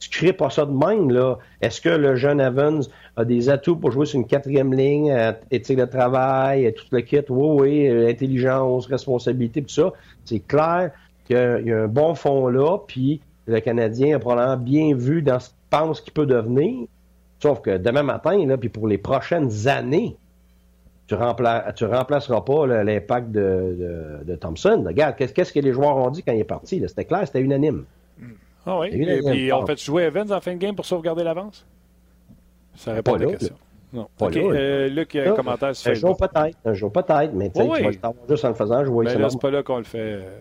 [0.00, 2.82] tu crées pas ça de même, là, est-ce que le jeune Evans
[3.16, 7.00] a des atouts pour jouer sur une quatrième ligne, euh, éthique de travail, tout le
[7.00, 7.20] kit?
[7.28, 9.92] Oui, oui, intelligence, responsabilité, tout ça.
[10.24, 10.92] C'est clair
[11.26, 15.40] qu'il y, a un bon fond là, puis le Canadien a probablement bien vu dans
[15.40, 16.86] ce qu'il pense qu'il peut devenir.
[17.40, 20.16] Sauf que demain matin, là, puis pour les prochaines années,
[21.06, 24.82] tu, rempla tu remplaceras pas l'impact de, de, Thompson.
[24.86, 26.82] Regarde, qu'est-ce que les joueurs ont dit quand il est parti?
[26.86, 27.84] C'était clair, c'était unanime.
[28.18, 28.32] Hmm.
[28.68, 28.88] Ah oui.
[28.92, 31.66] Et puis, on fait jouer Evans en fin de game pour sauvegarder l'avance?
[32.74, 33.54] Ça répond à la question.
[33.92, 34.06] Non.
[34.20, 34.36] OK.
[34.36, 36.58] Euh, Luc, un commentaire sur Un jour peut-être.
[36.66, 39.06] Un jour peut-être, mais tu sais, tu vas juste en le faisant jouer.
[39.06, 39.98] Mais là, c'est pas là qu'on le fait.
[39.98, 40.40] Euh,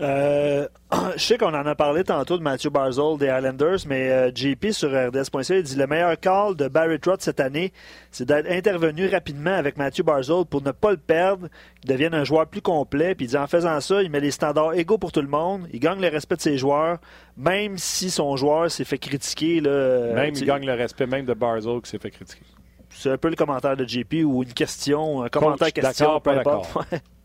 [0.00, 0.66] euh,
[1.16, 4.70] je sais qu'on en a parlé tantôt de Matthew Barzell des Islanders, mais euh, JP
[4.70, 7.72] sur RDS.ca dit le meilleur call de Barry Trott cette année,
[8.10, 11.48] c'est d'être intervenu rapidement avec Matthew Barzell pour ne pas le perdre,
[11.80, 13.14] qu'il devienne un joueur plus complet.
[13.14, 15.68] Puis il dit en faisant ça, il met les standards égaux pour tout le monde,
[15.72, 16.98] il gagne le respect de ses joueurs,
[17.36, 19.60] même si son joueur s'est fait critiquer.
[19.60, 22.44] Là, même il gagne le respect même de Barzell qui s'est fait critiquer.
[22.90, 26.70] C'est un peu le commentaire de JP ou une question, un commentaire question, peu importe.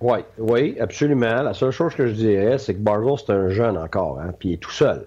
[0.00, 1.42] Oui, oui, absolument.
[1.42, 4.50] La seule chose que je dirais, c'est que Barzell, c'est un jeune encore, hein, puis
[4.50, 5.06] il est tout seul.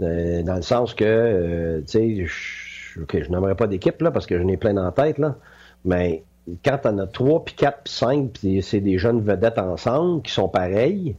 [0.00, 4.38] Euh, dans le sens que, euh, tu sais, je n'aimerais pas d'équipe, là, parce que
[4.38, 5.36] je n'ai plein en tête, là,
[5.84, 6.22] mais
[6.64, 10.32] quand t'en as trois, puis quatre, puis cinq, puis c'est des jeunes vedettes ensemble qui
[10.32, 11.16] sont pareils,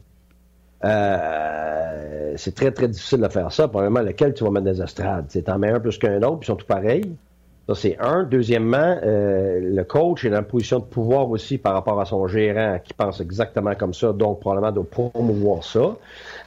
[0.84, 3.68] euh, c'est très, très difficile de faire ça.
[3.68, 5.26] Probablement, lequel tu vas mettre des estrades?
[5.44, 7.16] T'en mets un plus qu'un autre, puis ils sont tous pareils.
[7.68, 8.22] Ça, c'est un.
[8.22, 12.26] Deuxièmement, euh, le coach est dans une position de pouvoir aussi par rapport à son
[12.26, 15.96] gérant qui pense exactement comme ça, donc probablement doit promouvoir ça.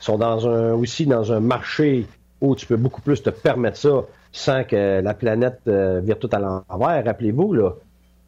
[0.01, 2.07] Ils sont dans un, aussi dans un marché
[2.41, 6.29] où tu peux beaucoup plus te permettre ça sans que la planète euh, vire tout
[6.31, 7.05] à l'envers.
[7.05, 7.71] Rappelez-vous, là,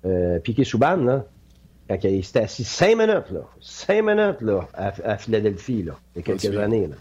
[0.05, 1.25] euh, Piquet Souban, là,
[1.89, 6.21] quand il s'était assis cinq minutes, là, cinq minutes là, à, Philadelphie, là, il y
[6.21, 6.85] a quelques années.
[6.85, 6.95] Là.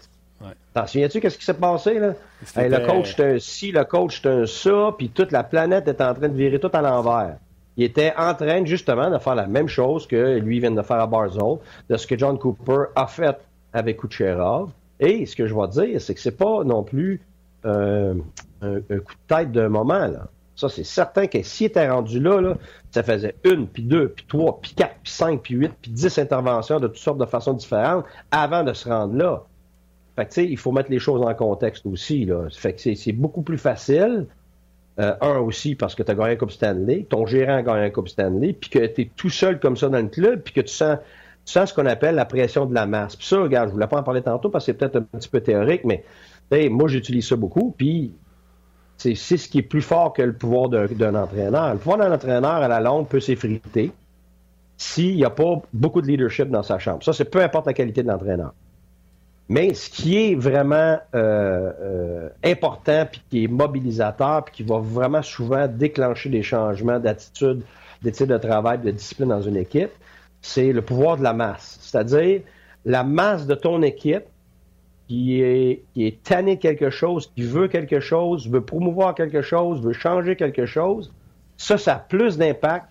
[0.73, 2.13] T'en souviens-tu qu'est-ce qui s'est passé, là?
[2.57, 6.01] le coach est un ci, le coach est un ça, puis toute la planète est
[6.01, 7.37] en train de virer tout à l'envers.
[7.77, 10.99] Il était en train, justement, de faire la même chose que lui vient de faire
[10.99, 11.57] à Barzell,
[11.89, 13.37] de ce que John Cooper a fait
[13.71, 14.69] avec Kucherov.
[14.99, 17.21] Et ce que je vais dire, c'est que c'est pas non plus
[17.65, 18.13] euh,
[18.61, 20.27] un, coup de tête d'un moment, là.
[20.55, 22.53] Ça, c'est certain que s'il était rendu là, là,
[22.91, 26.15] ça faisait une, puis deux, puis trois, puis quatre, puis cinq, puis huit, puis dix
[26.19, 29.43] interventions de toutes sortes de façons différentes avant de se rendre là.
[30.15, 32.25] Fait que, il faut mettre les choses en contexte aussi.
[32.25, 32.47] Là.
[32.51, 34.27] Fait c'est beaucoup plus facile
[34.99, 37.85] Euh, un aussi parce que tu as gagné un Coupe Stanley, ton gérant a gagné
[37.85, 40.53] un Coupe Stanley, puis que tu es tout seul comme ça dans le club, puis
[40.53, 40.99] que tu sens,
[41.45, 43.15] ce qu'on appelle la pression de la masse.
[43.15, 45.29] Puis ça, regarde, je voulais pas en parler tantôt parce que c'est peut-être un petit
[45.29, 46.03] peu théorique, mais
[46.69, 47.75] moi j'utilise ça beaucoup,
[48.97, 51.73] c'est ce qui est plus fort que le pouvoir d'un entraîneur.
[51.73, 53.91] Le pouvoir d'un entraîneur, à la longue, peut s'effriter
[54.77, 57.03] s'il n'y a pas beaucoup de leadership dans sa chambre.
[57.03, 58.53] Ça, c'est peu importe la qualité de l'entraîneur.
[59.49, 64.79] Mais ce qui est vraiment euh, euh, important, puis qui est mobilisateur, puis qui va
[64.79, 67.61] vraiment souvent déclencher des changements d'attitude,
[68.01, 69.91] d'éthique de travail, de discipline dans une équipe,
[70.41, 71.77] c'est le pouvoir de la masse.
[71.81, 72.41] C'est-à-dire
[72.85, 74.23] la masse de ton équipe
[75.07, 79.81] qui est, qui est tanné quelque chose, qui veut quelque chose, veut promouvoir quelque chose,
[79.81, 81.11] veut changer quelque chose.
[81.57, 82.87] Ça, ça a plus d'impact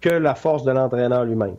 [0.00, 1.56] que la force de l'entraîneur lui-même.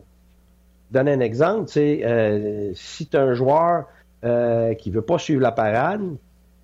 [0.90, 3.86] Donner un exemple, c'est euh, si tu as un joueur
[4.24, 6.02] euh, qui ne veut pas suivre la parade,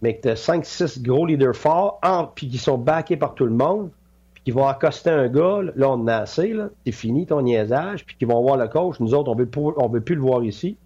[0.03, 2.01] mais que tu as 5-6 gros leaders forts,
[2.35, 3.91] puis qui sont backés par tout le monde,
[4.35, 6.55] puis qui vont accoster un gars, là, on en a assez,
[6.85, 8.99] c'est fini ton niaisage, puis qui vont voir le coach.
[9.01, 9.49] Nous autres, on veut,
[9.93, 10.77] veut plus le voir ici.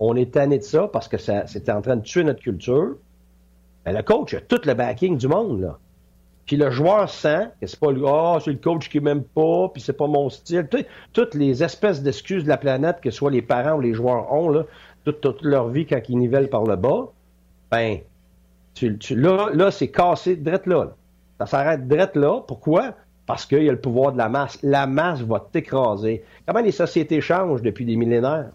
[0.00, 2.96] On est tanné de ça parce que ça, c'était en train de tuer notre culture.
[3.84, 5.78] Ben, le coach a tout le backing du monde, là.
[6.48, 9.68] Puis le joueur sent que c'est pas le oh, c'est le coach qui m'aime pas,
[9.68, 10.66] puis c'est pas mon style.
[11.12, 14.48] toutes les espèces d'excuses de la planète, que soit les parents ou les joueurs ont,
[14.48, 14.64] là,
[15.04, 17.08] toute, leur vie quand ils nivellent par le bas,
[17.70, 17.98] ben,
[19.10, 20.90] là, là c'est cassé drette là,
[21.38, 22.40] Ça s'arrête drette là.
[22.46, 22.94] Pourquoi?
[23.26, 24.58] Parce qu'il y a le pouvoir de la masse.
[24.62, 26.24] La masse va t'écraser.
[26.46, 28.50] Comment les sociétés changent depuis des millénaires?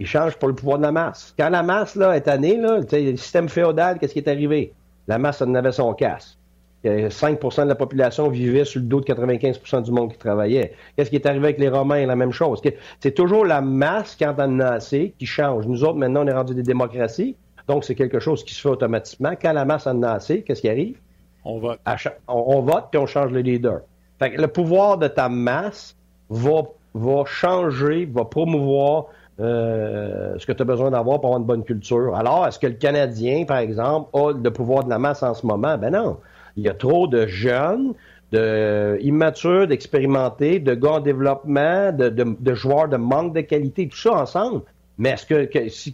[0.00, 1.32] Ils changent pour le pouvoir de la masse.
[1.38, 4.72] Quand la masse là, est année, là, le système féodal, qu'est-ce qui est arrivé?
[5.06, 6.36] La masse en avait son casse.
[6.84, 10.74] 5% de la population vivait sur le dos de 95% du monde qui travaillait.
[10.96, 12.06] Qu'est-ce qui est arrivé avec les Romains?
[12.06, 12.60] La même chose.
[13.00, 15.66] C'est toujours la masse, quand on en a assez, qui change.
[15.66, 17.36] Nous autres, maintenant, on est rendu des démocraties.
[17.68, 19.32] Donc, c'est quelque chose qui se fait automatiquement.
[19.40, 20.98] Quand la masse en a assez, qu'est-ce qui arrive?
[21.44, 21.80] On vote.
[22.28, 23.80] On, vote, puis on change le leader.
[24.18, 25.96] Fait que le pouvoir de ta masse
[26.28, 26.62] va,
[26.94, 29.06] va changer, va promouvoir
[29.40, 32.14] euh, ce que tu as besoin d'avoir pour avoir une bonne culture.
[32.14, 35.46] Alors, est-ce que le Canadien, par exemple, a le pouvoir de la masse en ce
[35.46, 35.76] moment?
[35.76, 36.18] Ben non.
[36.56, 37.94] Il y a trop de jeunes,
[38.32, 44.14] de immatures, d'expérimentés, de gars en développement, de, joueurs de manque de qualité, tout ça
[44.14, 44.62] ensemble.
[44.98, 45.48] Mais est-ce que,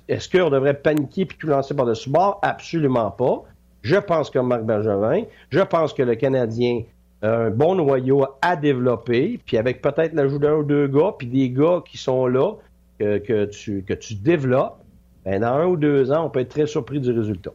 [0.08, 2.38] est-ce qu'on devrait paniquer puis tout lancer par-dessus bord?
[2.42, 3.44] Absolument pas.
[3.82, 6.82] Je pense que Marc Bergevin, je pense que le Canadien
[7.22, 11.26] a un bon noyau à développer, puis avec peut-être l'ajout d'un ou deux gars, puis
[11.26, 12.52] des gars qui sont là,
[12.98, 14.76] que, tu, que tu développes,
[15.24, 17.52] ben dans un ou deux ans, on peut être très surpris du résultat.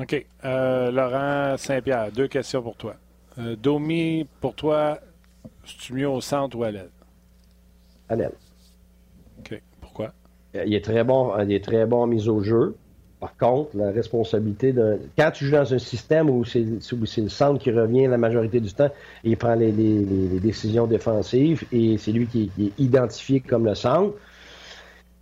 [0.00, 0.26] OK.
[0.44, 2.94] Euh, Laurent Saint-Pierre, deux questions pour toi.
[3.38, 4.98] Euh, Domi, pour toi,
[5.64, 6.90] es-tu mieux au centre ou à l'aile?
[8.08, 8.32] À l'aile.
[9.40, 9.60] OK.
[9.80, 10.12] Pourquoi?
[10.54, 12.76] Euh, il est très bon, il est très bon en mise au jeu.
[13.18, 15.00] Par contre, la responsabilité de.
[15.18, 18.72] Quand tu joues dans un système où c'est, le centre qui revient la majorité du
[18.72, 18.90] temps,
[19.24, 24.14] il prend les, décisions défensives et c'est lui qui, qui, est identifié comme le centre,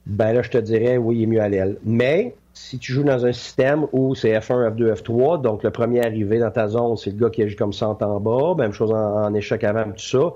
[0.05, 1.79] ben là, je te dirais, oui, il est mieux à l'aile.
[1.85, 6.01] Mais si tu joues dans un système où c'est F1, F2, F3, donc le premier
[6.05, 8.93] arrivé dans ta zone, c'est le gars qui agit comme ça en bas, même chose
[8.93, 10.33] en, échec avant, tout ça.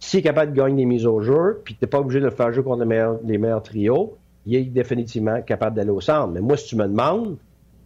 [0.00, 2.24] S'il est capable de gagner des mises au jeu, puis tu n'es pas obligé de
[2.24, 2.84] le faire jouer contre
[3.22, 4.16] les meilleurs, trios,
[4.46, 6.28] il est définitivement capable d'aller au centre.
[6.28, 7.36] Mais moi, si tu me demandes,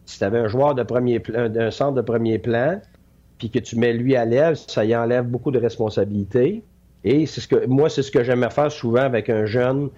[0.07, 2.81] si tu avais un joueur de premier plan, d'un centre de premier plan,
[3.39, 6.63] puis que tu mets lui à l'aile, ça y enlève beaucoup de responsabilités.
[7.03, 9.91] Et c'est ce que moi, c'est ce que j'aimais faire souvent avec un jeune,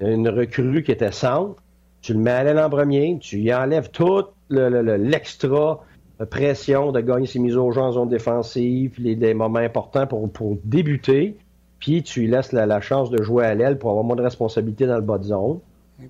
[0.00, 1.61] une recrue qui était centre
[2.02, 5.84] tu le mets à l'aile en premier, tu y enlèves toute l'extra
[6.30, 11.36] pression de gagner ses mises au jeu en zone défensive, les, moments importants pour, débuter,
[11.78, 14.86] puis tu lui laisses la, chance de jouer à l'aile pour avoir moins de responsabilité
[14.86, 15.60] dans le bas de zone.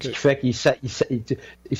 [0.01, 0.55] Ce qui fait qu'il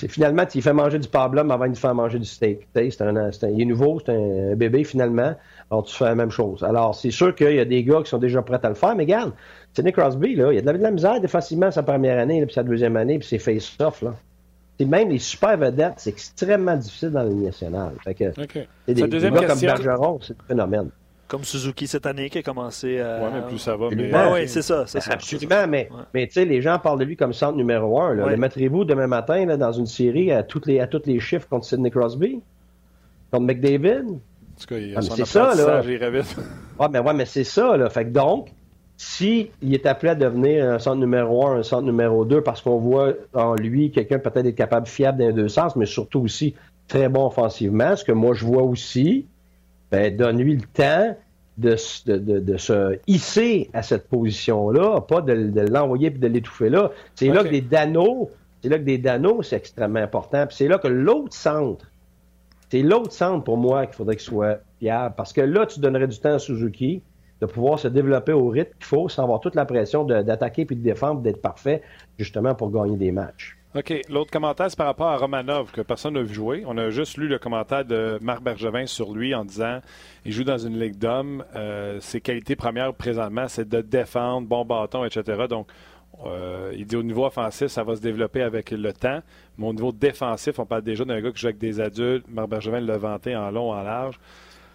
[0.09, 2.67] finalement, tu fait manger du pablum avant de faire manger du steak.
[2.75, 5.35] C'est un, il est nouveau, c'est un bébé finalement.
[5.71, 6.63] Alors tu fais la même chose.
[6.63, 8.95] Alors c'est sûr qu'il y a des gars qui sont déjà prêts à le faire,
[8.95, 9.33] mais regarde,
[9.75, 12.55] Sidney Crosby, là, il a de la, de la misère défensivement sa première année, puis
[12.55, 14.03] sa deuxième année, puis ses face-off.
[14.03, 14.15] Là.
[14.81, 17.93] même les super vedettes, c'est extrêmement difficile dans la Ligue nationale.
[18.05, 18.33] Fait que,
[18.87, 20.91] des, deuxième gars comme Bergeron, c'est un phénomène.
[21.33, 23.23] Comme Suzuki cette année qui a commencé à.
[23.23, 23.89] Oui, mais plus ça va.
[23.89, 24.13] Mais...
[24.35, 24.99] oui, c'est ça, ça.
[25.11, 28.13] Absolument, mais, mais tu sais, les gens parlent de lui comme centre numéro un.
[28.13, 31.49] Le mettrez-vous demain matin là, dans une série à tous les, à toutes les chiffres
[31.49, 32.43] contre Sidney Crosby?
[33.31, 34.11] Contre McDavid?
[34.11, 35.81] En tout cas, il a ah, c'est ça, là.
[36.79, 37.89] ouais, mais, ouais, mais c'est ça, là.
[37.89, 38.53] Fait que donc,
[38.99, 42.77] s'il est appelé à devenir un centre numéro un, un centre numéro deux, parce qu'on
[42.77, 46.57] voit en lui quelqu'un peut-être être capable fiable dans les deux sens, mais surtout aussi
[46.89, 49.25] très bon offensivement, ce que moi je vois aussi,
[49.93, 51.15] ben, donne-lui le temps
[51.59, 56.91] de, se hisser à cette position-là, pas de, l'envoyer et de l'étouffer là.
[57.15, 58.31] C'est là que des danos,
[58.63, 60.47] c'est là que des danos, c'est extrêmement important.
[60.47, 61.87] Puis c'est là que l'autre centre,
[62.71, 65.15] c'est l'autre centre pour moi qu'il faudrait qu'il soit fiable.
[65.15, 67.03] Parce que là, tu donnerais du temps à Suzuki
[67.43, 70.77] de pouvoir se développer au rythme qu'il faut sans avoir toute la pression d'attaquer puis
[70.77, 71.83] de défendre, d'être parfait,
[72.19, 73.59] justement pour gagner des matchs.
[73.75, 74.03] OK.
[74.11, 76.63] L'autre commentaire, c'est par rapport à Romanov, que personne n'a vu jouer.
[76.67, 79.81] On a juste lu le commentaire de Marc Bergevin sur lui en disant
[80.27, 81.43] il joue dans une ligue d'hommes.
[81.57, 85.47] Euh, ses qualités premières présentement, c'est de défendre, bon bâton, etc.
[85.49, 85.69] Donc,
[86.27, 89.23] euh, il dit au niveau offensif, ça va se développer avec le temps.
[89.57, 92.27] Mais au niveau défensif, on parle déjà d'un gars qui joue avec des adultes.
[92.29, 94.21] Marc Bergevin l'a vanté en long, en large.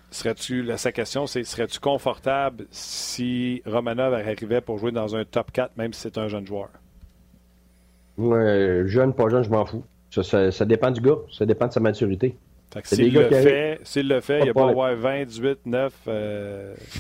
[0.10, 5.78] Serais-tu, sa question, c'est serais-tu confortable si Romanov arrivait pour jouer dans un top 4,
[5.78, 6.70] même si c'est un jeune joueur?
[8.18, 9.84] Jeune, pas jeune, je m'en fous.
[10.10, 12.36] Ça, dépend du gars, ça dépend de sa maturité.
[12.84, 15.94] S'il le, fait, s'il le fait, il n'y a pas avoir 20, 18, 9,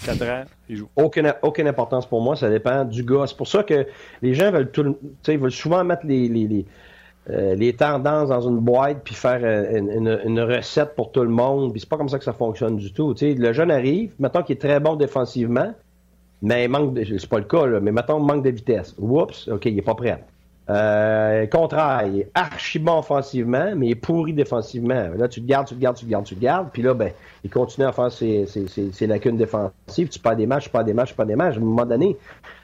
[0.05, 0.89] 4 ans, il joue.
[0.95, 3.25] Aucune, aucune importance pour moi, ça dépend du gars.
[3.27, 3.85] C'est pour ça que
[4.21, 4.95] les gens veulent, tout,
[5.27, 6.65] veulent souvent mettre les, les, les,
[7.29, 11.29] euh, les, tendances dans une boîte puis faire euh, une, une, recette pour tout le
[11.29, 11.73] monde.
[11.73, 13.13] Puis c'est pas comme ça que ça fonctionne du tout.
[13.21, 15.73] le jeune arrive, mettons qu'il est très bon défensivement,
[16.41, 18.95] mais il manque de, c'est pas le cas, là, mais mettons manque de vitesse.
[18.97, 20.23] Oups, OK, il est pas prêt.
[20.69, 25.09] Euh, contraire, il est archi bon offensivement, mais il est pourri défensivement.
[25.17, 26.93] Là, tu te gardes, tu te gardes, tu te gardes, tu te gardes, puis là,
[26.93, 27.11] ben,
[27.43, 30.09] il continue à faire ses, ses, lacunes défensives.
[30.09, 31.55] Tu perds des matchs, tu perds des matchs, tu perds des matchs.
[31.55, 32.17] À un moment donné,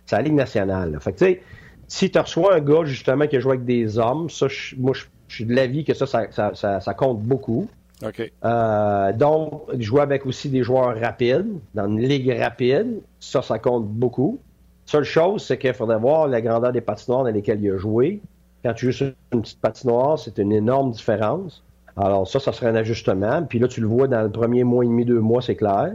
[0.05, 0.97] c'est la Ligue nationale.
[0.99, 1.41] Fait que, tu sais,
[1.87, 4.47] si tu reçois un gars, justement, qui a joué avec des hommes, ça,
[4.77, 7.69] moi, je, suis de l'avis que ça ça, ça, compte beaucoup.
[8.05, 8.31] OK.
[8.43, 13.87] Euh, donc, jouer avec aussi des joueurs rapides, dans une ligue rapide, ça, ça compte
[13.87, 14.39] beaucoup.
[14.85, 18.21] Seule chose, c'est qu'il faudrait voir la grandeur des patinoires dans lesquelles il a joué.
[18.63, 21.63] Quand tu joues sur une petite patinoire, c'est une énorme différence.
[21.95, 23.43] Alors ça, ça serait un ajustement.
[23.43, 25.93] Puis là, tu le vois dans le premier mois et demi, deux mois, c'est clair.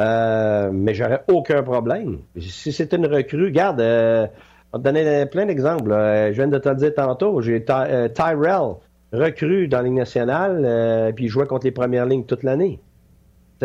[0.00, 2.18] Euh, mais j'aurais aucun problème.
[2.38, 4.26] Si c'était une recrue, regarde, euh,
[4.72, 5.90] on te donner plein d'exemples.
[5.90, 7.40] Je viens de te le dire tantôt.
[7.40, 8.74] J'ai euh, Tyrell,
[9.12, 12.80] recrue dans la Ligue nationale, euh, puis il jouait contre les premières lignes toute l'année.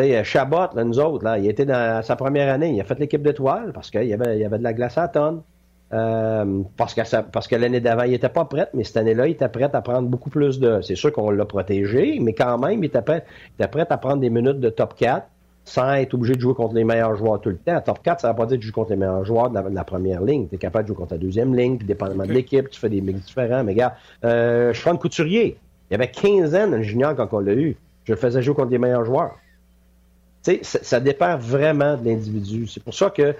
[0.02, 2.72] Sais, Chabot, là, nous autres, là, il était dans sa première année.
[2.72, 4.98] Il a fait l'équipe d'étoiles parce qu'il y avait, il y avait de la glace
[4.98, 5.42] à tonne.
[5.92, 9.32] Euh, parce que, parce que l'année d'avant, il n'était pas prêt, mais cette année-là, il
[9.32, 10.80] était prêt à prendre beaucoup plus de.
[10.82, 13.96] C'est sûr qu'on l'a protégé, mais quand même, il était prêt, il était prêt à
[13.96, 15.26] prendre des minutes de top 4
[15.64, 17.80] sans être obligé de jouer contre les meilleurs joueurs tout le temps.
[17.80, 19.58] Top 4, ça ne veut pas dire que tu joues contre les meilleurs joueurs de
[19.74, 20.46] la, première ligne.
[20.48, 22.88] Tu es capable de jouer contre la deuxième ligne, puis dépendamment de l'équipe, tu fais
[22.88, 23.64] des mix différents.
[23.64, 23.94] Mais regarde,
[24.24, 25.58] euh, Sean Couturier,
[25.90, 27.76] il y avait 15 ans dans le junior quand on l'a eu.
[28.04, 29.34] Je le faisais jouer contre les meilleurs joueurs.
[30.46, 32.68] Sais, ça dépend vraiment de l'individu.
[32.68, 33.34] C'est pour ça que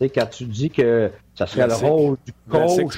[0.00, 2.96] quand tu dis que ça serait le rôle du coach.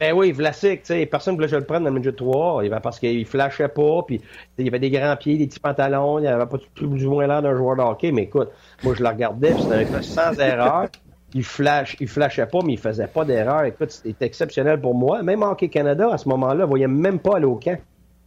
[0.00, 2.98] ben oui, Vlasic, personne ne voulait que je le prenne dans le midget 3 parce
[2.98, 4.20] qu'il flashait pas, puis
[4.58, 7.42] il avait des grands pieds, des petits pantalons, il avait pas tout du moins l'air
[7.42, 8.50] d'un joueur de hockey, mais écoute,
[8.82, 10.86] moi je le regardais, c'était un gars sans erreur.
[11.32, 13.62] Il flash, il flashait pas, mais il faisait pas d'erreur.
[13.64, 15.22] Écoute, c'était exceptionnel pour moi.
[15.22, 17.78] Même Hockey Canada, à ce moment-là, ne voyait même pas aller au camp.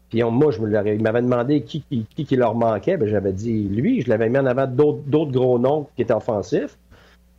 [0.10, 2.98] Puis moi, je me il m'avait demandé qui, qui, qui, leur manquait.
[2.98, 4.02] Ben, j'avais dit lui.
[4.02, 6.78] Je l'avais mis en avant d'autres gros noms qui étaient offensifs.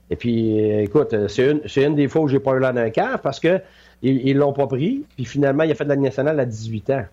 [0.08, 3.20] Et puis, écoute, c'est une, une, des fois où j'ai pas eu l'air d'un cave
[3.22, 3.60] parce que
[4.02, 5.04] ils l'ont pas pris.
[5.16, 7.04] Puis finalement, il a fait de la nationale à 18 ans.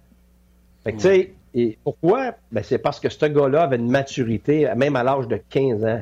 [0.83, 2.35] Fait que, tu sais, et pourquoi?
[2.51, 6.01] Ben, c'est parce que ce gars-là avait une maturité, même à l'âge de 15 ans.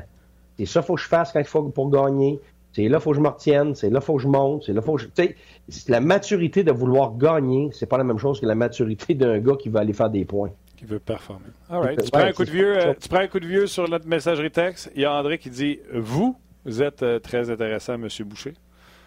[0.58, 2.40] C'est ça faut que je fasse quand il faut pour gagner.
[2.76, 3.74] C'est là qu'il faut que je me retienne.
[3.74, 4.64] C'est là qu'il faut que je monte.
[4.64, 5.06] C'est là faut que je.
[5.06, 5.34] Tu
[5.68, 9.38] sais, la maturité de vouloir gagner, c'est pas la même chose que la maturité d'un
[9.38, 10.50] gars qui veut aller faire des points.
[10.76, 11.46] Qui veut performer.
[11.70, 12.04] All right.
[12.04, 14.06] Tu, prends un coup de vieux, euh, tu prends un coup de vieux sur notre
[14.06, 14.92] messagerie texte.
[14.94, 18.08] Il y a André qui dit Vous, vous êtes euh, très intéressant, M.
[18.26, 18.52] Boucher.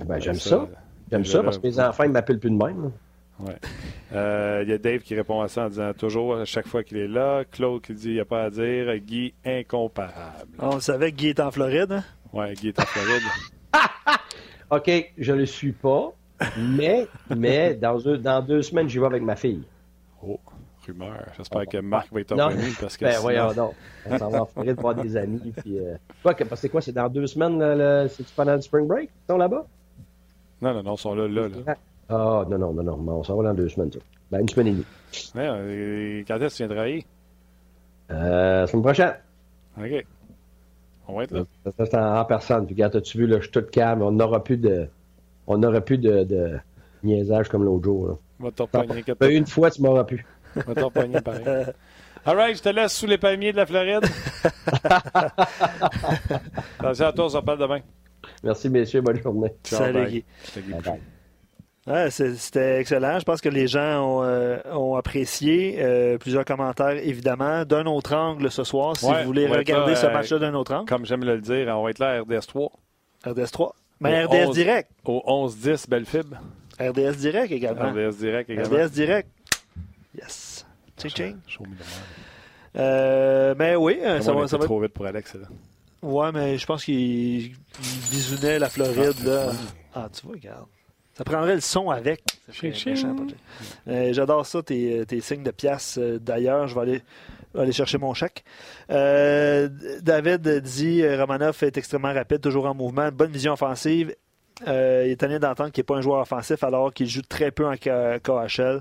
[0.04, 0.68] Ben, j'aime ça.
[1.12, 2.92] J'aime ça parce que mes enfants ne m'appellent plus de même.
[3.40, 3.54] Oui.
[4.14, 6.84] Euh, il y a Dave qui répond à ça en disant toujours à chaque fois
[6.84, 7.44] qu'il est là.
[7.52, 8.98] Claude qui dit il n'y a pas à dire.
[8.98, 10.54] Guy, incomparable.
[10.58, 11.92] On savait que Guy est en Floride.
[11.92, 12.04] Hein?
[12.34, 13.22] Oui, Guy est en Floride.
[14.72, 16.12] OK, je ne le suis pas,
[16.58, 19.64] mais, mais dans, deux, dans deux semaines, j'y vais avec ma fille.
[20.26, 20.40] Oh,
[20.86, 21.26] rumeur.
[21.38, 23.06] J'espère que Marc va être opéré parce que.
[23.06, 23.74] Ben, voyons donc.
[24.06, 25.54] On s'en va en Floride voir des amis.
[25.58, 25.96] Puis, euh...
[26.22, 26.82] quoi, c'est quoi?
[26.82, 27.60] C'est dans deux semaines,
[28.10, 29.10] c'est pendant le spring break?
[29.10, 29.66] Ils sont là-bas?
[30.62, 31.48] Non, non, non, ils sont là, là.
[31.48, 31.76] là.
[32.10, 33.20] Ah, non, non, non, non.
[33.20, 34.00] On s'en va dans deux semaines, ça.
[34.32, 34.86] Ben, une semaine et demie.
[35.36, 37.06] Ouais, euh, quand est-ce que tu viens travailler?
[38.12, 39.14] Euh, semaine prochaine.
[39.78, 40.06] OK.
[41.10, 41.44] On va être là.
[41.66, 42.66] Ça, c'est en, personne.
[42.66, 44.04] Puis, regarde, as-tu vu, là, je suis tout calme.
[44.04, 44.88] On n'aura plus de.
[45.48, 46.60] On n'aura plus de, de
[47.04, 48.08] niaisage comme l'autre jour.
[48.08, 48.14] Là.
[48.40, 48.52] Va.
[49.20, 50.26] Ben, une fois, tu m'auras plus.
[50.56, 51.66] On va t'en pogner pareil.
[52.26, 54.04] All right, je te laisse sous les palmiers de la Floride.
[56.80, 57.80] Attention à toi, on s'en parle demain.
[58.44, 59.02] Merci, messieurs.
[59.02, 59.54] Bonne journée.
[59.64, 60.24] Salut,
[62.10, 63.20] C'était excellent.
[63.20, 65.78] Je pense que les gens ont, euh, apprécié.
[65.80, 67.66] Euh, plusieurs commentaires, évidemment.
[67.66, 70.90] D'un autre angle ce soir, si vous voulez regarder ce match-là d'un autre angle.
[70.90, 72.72] Comme j'aime le dire, on va être là à RDS 3.
[73.26, 73.76] RDS 3.
[74.02, 74.90] Mais RDS Direct.
[75.06, 76.36] Au 11-10, Bellefib.
[76.80, 77.92] RDS Direct également.
[77.92, 78.78] RDS Direct également.
[78.78, 79.30] RDS Direct.
[80.16, 80.66] Yes.
[80.98, 81.38] Ching, ching.
[82.76, 84.66] Euh, mais oui, ça va, ça va.
[84.66, 85.48] trop vite pour Alex, là.
[86.02, 87.52] Ouais, mais je pense qu'il
[88.10, 89.16] bisounait la Floride.
[89.22, 89.52] Ah, là.
[89.96, 90.68] ah, tu vois, regarde.
[91.20, 92.24] Ça prendrait le son avec.
[93.90, 95.98] Euh, j'adore ça, tes, tes, signes de pièces.
[95.98, 97.02] Euh, d'ailleurs, je vais aller,
[97.58, 98.46] aller, chercher mon chèque.
[98.90, 99.68] Euh,
[100.02, 104.16] David dit Romanov est extrêmement rapide, toujours en mouvement, bonne vision offensive.
[104.66, 107.68] il est étonné d'entendre qu'il n'est pas un joueur offensif alors qu'il joue très peu
[107.68, 108.80] en KHL.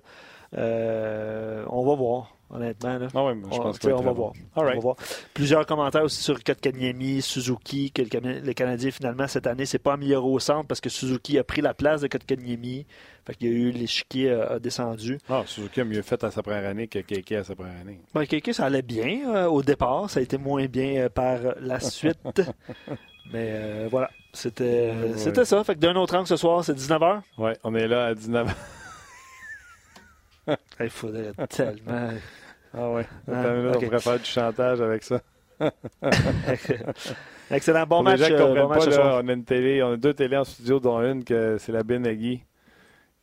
[0.52, 2.98] on va voir honnêtement.
[2.98, 3.08] Là.
[3.14, 4.32] Ah ouais, je pense on, va voir.
[4.56, 4.96] on, va voir.
[5.34, 10.26] Plusieurs commentaires aussi sur Kotkaniemi, Suzuki, que le, Canadien, finalement, cette année, c'est pas amélioré
[10.26, 12.86] au centre parce que Suzuki a pris la place de Kotkaniemi.
[13.26, 15.18] Fait qu'il y a eu l'échiquier a, a descendu.
[15.28, 18.00] Ah, Suzuki a mieux fait à sa première année que Keke à sa première année.
[18.14, 20.08] Ben, Keke, ça allait bien euh, au départ.
[20.08, 22.40] Ça a été moins bien euh, par la suite.
[23.32, 25.62] Mais euh, voilà, c'était c'était ça.
[25.62, 27.20] Fait que d'un autre angle ce soir, c'est 19h.
[27.36, 28.54] Oui, on est là à 19h.
[30.80, 32.10] Il faudrait tellement.
[32.74, 33.06] Ah ouais.
[33.30, 33.44] Ah,
[33.74, 35.20] on pourrait faire du chantage avec ça.
[37.50, 37.86] Excellent.
[37.86, 38.20] Bon match.
[38.20, 41.24] Euh, bon match on a une télé, on a deux télés en studio, dont une
[41.24, 42.44] que c'est la Benagui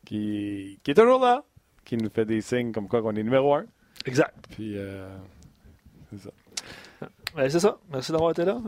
[0.04, 1.44] qui, qui est toujours là,
[1.84, 3.64] qui nous fait des signes comme quoi qu'on est numéro un.
[4.04, 4.34] Exact.
[4.50, 5.08] Puis euh,
[6.12, 6.30] c'est ça.
[7.48, 7.78] C'est ça.
[7.92, 8.58] Merci d'avoir été là.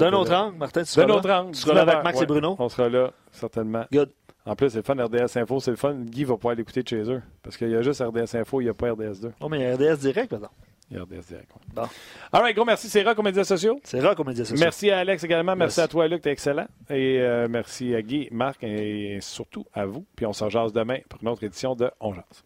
[0.00, 1.52] D'un autre angle, Martin, tu seras D'un autre angle.
[1.52, 2.56] Tu seras là avec Max et Bruno.
[2.58, 3.84] On sera là, certainement.
[3.92, 4.10] Good.
[4.46, 5.94] En plus, c'est le fun, RDS Info, c'est le fun.
[5.94, 7.20] Guy va pouvoir l'écouter de chez eux.
[7.42, 9.32] Parce qu'il y a juste RDS Info, il n'y a pas RDS 2.
[9.40, 10.50] Oh, mais il y a RDS Direct maintenant.
[10.88, 11.50] Il y a RDS Direct.
[11.74, 11.82] Bon.
[12.32, 12.88] All right, gros merci.
[12.88, 13.80] C'est Rock aux médias sociaux.
[13.82, 14.64] C'est Rock aux médias sociaux.
[14.64, 15.56] Merci à Alex également.
[15.56, 16.22] Merci, à toi, Luc.
[16.22, 16.66] T'es excellent.
[16.88, 20.06] Et euh, merci à Guy, Marc et surtout à vous.
[20.14, 22.44] Puis on se jase demain pour une autre édition de On Jase.